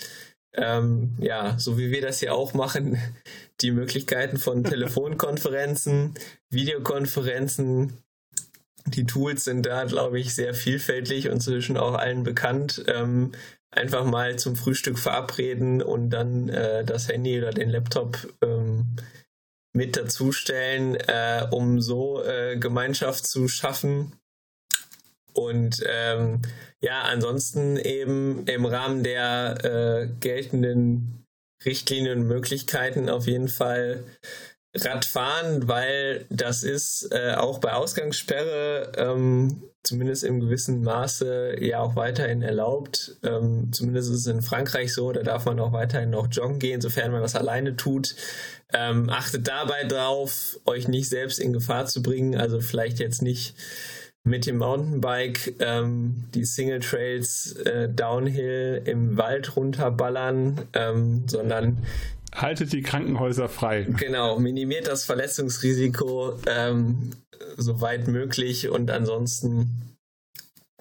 ähm, 0.55 1.17
ja, 1.21 1.59
so 1.59 1.79
wie 1.79 1.91
wir 1.91 2.01
das 2.01 2.21
hier 2.21 2.35
auch 2.35 2.55
machen, 2.55 2.99
die 3.63 3.73
Möglichkeiten 3.73 4.39
von 4.39 4.65
Telefonkonferenzen, 4.65 6.15
Videokonferenzen. 6.51 8.03
Die 8.87 9.07
Tools 9.07 9.45
sind 9.45 9.67
da, 9.67 9.85
glaube 9.85 10.19
ich, 10.19 10.35
sehr 10.35 10.55
vielfältig 10.55 11.29
und 11.29 11.41
zwischen 11.41 11.77
auch 11.77 11.95
allen 11.95 12.23
bekannt. 12.23 12.85
Ähm, 12.89 13.33
einfach 13.71 14.05
mal 14.05 14.39
zum 14.39 14.57
Frühstück 14.57 14.99
verabreden 14.99 15.83
und 15.83 16.11
dann 16.11 16.49
äh, 16.49 16.85
das 16.85 17.09
Handy 17.09 17.39
oder 17.39 17.51
den 17.51 17.71
Laptop 17.71 18.29
ähm, 18.43 18.97
mit 19.73 19.97
dazustellen, 19.97 20.97
äh, 20.97 21.47
um 21.51 21.81
so 21.81 22.25
äh, 22.25 22.57
Gemeinschaft 22.57 23.27
zu 23.27 23.47
schaffen. 23.49 24.13
Und 25.33 25.83
ähm, 25.87 26.43
ja, 26.81 27.03
ansonsten 27.03 27.77
eben 27.77 28.47
im 28.47 28.65
Rahmen 28.65 29.05
der 29.05 29.65
äh, 29.65 30.09
geltenden 30.19 31.25
Richtlinien 31.65 32.21
und 32.21 32.27
Möglichkeiten 32.27 33.09
auf 33.09 33.27
jeden 33.27 33.49
Fall 33.49 34.05
Radfahren, 34.75 35.67
weil 35.67 36.27
das 36.31 36.63
ist 36.63 37.09
äh, 37.11 37.35
auch 37.35 37.59
bei 37.59 37.73
Ausgangssperre 37.73 38.93
ähm, 38.97 39.65
zumindest 39.83 40.23
im 40.23 40.41
gewissen 40.41 40.83
Maße 40.83 41.57
ja 41.61 41.81
auch 41.81 41.97
weiterhin 41.97 42.43
erlaubt. 42.43 43.17
Ähm, 43.25 43.73
zumindest 43.73 44.11
ist 44.11 44.21
es 44.21 44.27
in 44.27 44.43
Frankreich 44.43 44.95
so, 44.95 45.11
da 45.11 45.23
darf 45.23 45.47
man 45.47 45.59
auch 45.59 45.73
weiterhin 45.73 46.11
noch 46.11 46.29
joggen 46.31 46.61
gehen, 46.61 46.81
sofern 46.81 47.11
man 47.11 47.23
das 47.23 47.35
alleine 47.35 47.77
tut. 47.77 48.15
Ähm, 48.73 49.11
achtet 49.11 49.49
dabei 49.49 49.85
drauf, 49.85 50.61
euch 50.67 50.87
nicht 50.87 51.09
selbst 51.09 51.41
in 51.41 51.53
Gefahr 51.53 51.87
zu 51.87 52.03
bringen, 52.03 52.37
also 52.37 52.61
vielleicht 52.61 53.01
jetzt 53.01 53.23
nicht 53.23 53.55
mit 54.25 54.47
dem 54.47 54.59
Mountainbike 54.59 55.57
ähm, 55.61 56.25
die 56.35 56.45
Single 56.45 56.81
Trails 56.81 57.53
äh, 57.53 57.89
Downhill 57.89 58.83
im 58.85 59.17
Wald 59.17 59.57
runterballern, 59.57 60.61
ähm, 60.75 61.25
sondern 61.27 61.79
haltet 62.35 62.73
die 62.73 62.83
Krankenhäuser 62.83 63.49
frei. 63.49 63.83
Genau, 63.83 64.39
minimiert 64.39 64.87
das 64.87 65.05
Verletzungsrisiko 65.05 66.39
ähm, 66.47 67.13
so 67.57 67.81
weit 67.81 68.09
möglich 68.09 68.69
und 68.69 68.91
ansonsten 68.91 69.97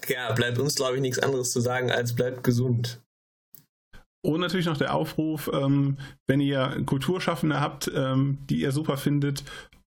ja, 0.08 0.32
bleibt 0.34 0.60
uns, 0.60 0.75
glaube 0.75 0.95
ich, 0.95 1.02
nichts 1.02 1.19
anderes 1.19 1.52
zu 1.52 1.62
sagen, 1.62 1.91
als 1.91 2.15
bleibt 2.15 2.43
gesund. 2.43 3.02
Und 4.21 4.41
natürlich 4.41 4.65
noch 4.65 4.78
der 4.78 4.93
Aufruf, 4.93 5.49
ähm, 5.54 5.97
wenn 6.28 6.41
ihr 6.41 6.84
Kulturschaffende 6.86 7.62
habt, 7.62 7.89
ähm, 7.95 8.39
die 8.49 8.62
ihr 8.62 8.73
super 8.73 8.97
findet 8.97 9.43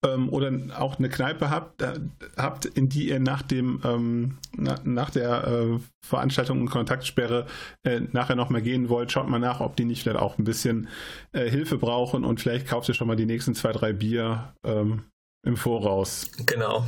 ähm, 0.05 0.29
oder 0.29 0.53
auch 0.77 0.99
eine 0.99 1.09
Kneipe 1.09 1.51
habt, 1.51 1.83
äh, 1.83 2.01
habt, 2.37 2.65
in 2.67 2.89
die 2.89 3.09
ihr 3.09 3.21
nach 3.21 3.43
dem 3.43 3.81
ähm, 3.85 4.39
na, 4.57 4.77
nach 4.85 5.11
der 5.11 5.47
äh, 5.47 5.79
Veranstaltung 6.07 6.61
und 6.61 6.71
Kontaktsperre 6.71 7.47
äh, 7.85 8.01
nachher 8.13 8.37
noch 8.37 8.51
mal 8.51 8.63
gehen 8.63 8.89
wollt, 8.89 9.11
schaut 9.11 9.29
mal 9.29 9.39
nach, 9.39 9.61
ob 9.61 9.77
die 9.77 9.85
nicht 9.85 10.03
vielleicht 10.03 10.19
auch 10.19 10.39
ein 10.39 10.45
bisschen 10.45 10.89
äh, 11.33 11.51
Hilfe 11.51 11.79
brauchen 11.79 12.25
und 12.25 12.41
vielleicht 12.41 12.69
kauft 12.69 12.89
ihr 12.89 12.95
schon 12.95 13.09
mal 13.09 13.17
die 13.17 13.27
nächsten 13.27 13.55
zwei, 13.55 13.73
drei 13.73 13.93
Bier 13.93 14.55
ähm, 14.65 15.05
im 15.45 15.57
Voraus. 15.57 16.31
Genau. 16.47 16.85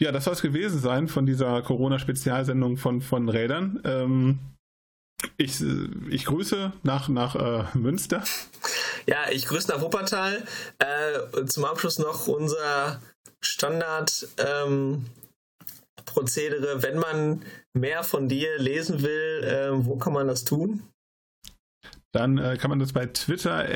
Ja, 0.00 0.12
das 0.12 0.24
soll 0.24 0.34
es 0.34 0.42
gewesen 0.42 0.78
sein 0.78 1.08
von 1.08 1.26
dieser 1.26 1.60
Corona-Spezialsendung 1.62 2.76
von, 2.76 3.00
von 3.00 3.28
Rädern. 3.28 3.80
Ich, 5.40 5.62
ich 6.10 6.24
grüße 6.24 6.72
nach, 6.82 7.08
nach 7.08 7.36
äh, 7.36 7.78
Münster. 7.78 8.24
Ja, 9.06 9.30
ich 9.30 9.46
grüße 9.46 9.70
nach 9.70 9.80
Wuppertal. 9.80 10.42
Äh, 10.78 11.44
zum 11.46 11.64
Abschluss 11.64 11.98
noch 11.98 12.26
unser 12.26 13.00
Standard 13.40 14.28
ähm. 14.36 15.06
Wenn 16.14 16.98
man 16.98 17.44
mehr 17.74 18.02
von 18.02 18.28
dir 18.28 18.58
lesen 18.58 19.02
will, 19.02 19.44
äh, 19.44 19.86
wo 19.86 19.96
kann 19.96 20.12
man 20.12 20.26
das 20.26 20.42
tun? 20.42 20.82
Dann 22.12 22.38
äh, 22.38 22.56
kann 22.56 22.70
man 22.70 22.78
das 22.78 22.92
bei 22.92 23.06
Twitter 23.06 23.66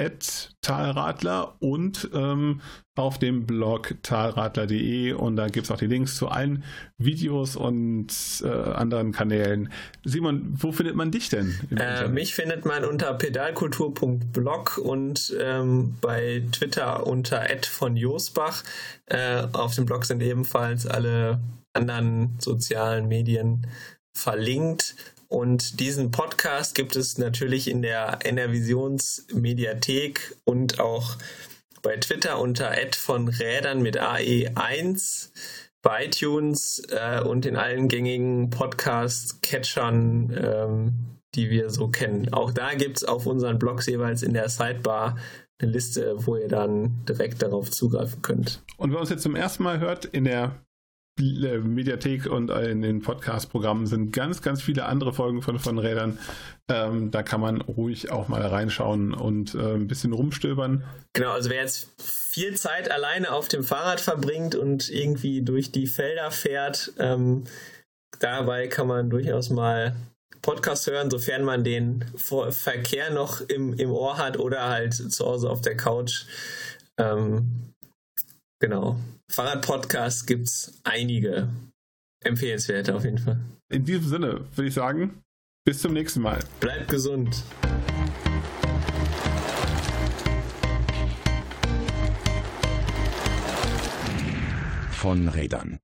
talradler 0.62 1.57
und 1.61 2.09
ähm, 2.15 2.61
auf 2.94 3.19
dem 3.19 3.46
Blog 3.46 3.94
talradler.de 4.02 5.13
und 5.13 5.37
da 5.37 5.48
gibt 5.48 5.67
es 5.67 5.71
auch 5.71 5.79
die 5.79 5.87
Links 5.87 6.17
zu 6.17 6.29
allen 6.29 6.65
Videos 6.98 7.56
und 7.56 8.09
äh, 8.42 8.48
anderen 8.48 9.13
Kanälen. 9.13 9.71
Simon, 10.04 10.54
wo 10.54 10.73
findet 10.73 10.94
man 10.94 11.11
dich 11.11 11.29
denn? 11.29 11.59
Äh, 11.77 12.09
mich 12.09 12.35
findet 12.35 12.65
man 12.65 12.85
unter 12.85 13.15
pedalkultur.blog 13.15 14.79
und 14.79 15.35
ähm, 15.38 15.96
bei 16.00 16.42
Twitter 16.52 17.06
unter 17.06 17.42
von 17.65 17.96
Josbach. 17.96 18.65
Äh, 19.06 19.46
auf 19.52 19.75
dem 19.75 19.85
Blog 19.85 20.04
sind 20.04 20.23
ebenfalls 20.23 20.87
alle 20.87 21.40
anderen 21.75 22.37
sozialen 22.38 23.09
Medien 23.09 23.67
verlinkt. 24.15 24.94
Und 25.33 25.80
diesen 25.80 26.10
Podcast 26.10 26.74
gibt 26.74 26.94
es 26.94 27.16
natürlich 27.16 27.70
in 27.70 27.80
der 27.80 28.18
NRVisions 28.22 29.28
Mediathek 29.33 30.37
und 30.44 30.78
auch 30.78 31.16
bei 31.80 31.96
Twitter 31.96 32.38
unter 32.38 32.70
Ad 32.70 32.98
von 32.98 33.28
Rädern 33.28 33.80
mit 33.80 33.98
AE1, 33.98 35.30
bei 35.80 36.04
iTunes 36.04 36.83
äh, 36.90 37.22
und 37.22 37.46
in 37.46 37.56
allen 37.56 37.88
gängigen 37.88 38.50
Podcast-Catchern, 38.50 40.37
ähm, 40.37 40.92
die 41.35 41.48
wir 41.48 41.70
so 41.70 41.88
kennen. 41.88 42.30
Auch 42.35 42.52
da 42.52 42.74
gibt 42.74 42.98
es 42.98 43.04
auf 43.04 43.24
unseren 43.24 43.58
Blogs 43.58 43.87
jeweils 43.87 44.22
in 44.22 44.35
der 44.35 44.50
Sidebar 44.50 45.16
eine 45.58 45.70
Liste, 45.70 46.26
wo 46.26 46.37
ihr 46.37 46.48
dann 46.48 47.06
direkt 47.08 47.40
darauf 47.40 47.70
zugreifen 47.70 48.20
könnt. 48.20 48.62
Und 48.76 48.92
wer 48.92 49.00
uns 49.00 49.08
jetzt 49.08 49.22
zum 49.22 49.35
ersten 49.35 49.62
Mal 49.62 49.80
hört, 49.80 50.04
in 50.04 50.24
der 50.24 50.62
Mediathek 51.19 52.27
und 52.27 52.50
in 52.50 52.83
den 52.83 53.02
Podcast-Programmen 53.02 53.87
sind 53.87 54.13
ganz, 54.13 54.40
ganz 54.42 54.63
viele 54.63 54.87
andere 54.87 55.13
Folgen 55.13 55.42
von, 55.42 55.58
von 55.58 55.79
Rädern. 55.79 56.19
Ähm, 56.69 57.10
da 57.10 57.23
kann 57.23 57.40
man 57.40 57.60
ruhig 57.60 58.10
auch 58.10 58.29
mal 58.29 58.40
reinschauen 58.40 59.13
und 59.13 59.54
äh, 59.54 59.75
ein 59.75 59.88
bisschen 59.88 60.13
rumstöbern. 60.13 60.85
Genau, 61.13 61.33
also 61.33 61.50
wer 61.50 61.60
jetzt 61.63 61.90
viel 62.00 62.56
Zeit 62.56 62.90
alleine 62.90 63.33
auf 63.33 63.48
dem 63.48 63.63
Fahrrad 63.63 64.00
verbringt 64.00 64.54
und 64.54 64.88
irgendwie 64.88 65.42
durch 65.42 65.71
die 65.71 65.87
Felder 65.87 66.31
fährt, 66.31 66.92
ähm, 66.98 67.44
dabei 68.19 68.69
kann 68.69 68.87
man 68.87 69.10
durchaus 69.10 69.50
mal 69.50 69.94
Podcast 70.40 70.88
hören, 70.88 71.10
sofern 71.10 71.44
man 71.44 71.63
den 71.63 72.04
Verkehr 72.17 73.10
noch 73.10 73.40
im, 73.42 73.75
im 73.75 73.92
Ohr 73.92 74.19
hat 74.19 74.38
oder 74.38 74.69
halt 74.69 74.94
zu 74.94 75.25
Hause 75.25 75.48
auf 75.48 75.60
der 75.60 75.77
Couch. 75.77 76.25
Ähm, 76.98 77.75
genau. 78.60 78.96
Fahrradpodcasts 79.33 80.26
gibt 80.26 80.48
es 80.48 80.78
einige. 80.85 81.48
Empfehlenswerte 82.22 82.94
auf 82.94 83.04
jeden 83.04 83.18
Fall. 83.18 83.40
In 83.70 83.85
diesem 83.85 84.06
Sinne 84.06 84.44
würde 84.54 84.68
ich 84.68 84.74
sagen, 84.74 85.22
bis 85.64 85.80
zum 85.80 85.94
nächsten 85.94 86.20
Mal. 86.20 86.40
Bleibt 86.60 86.88
gesund. 86.88 87.42
Von 94.90 95.28
Rädern 95.28 95.78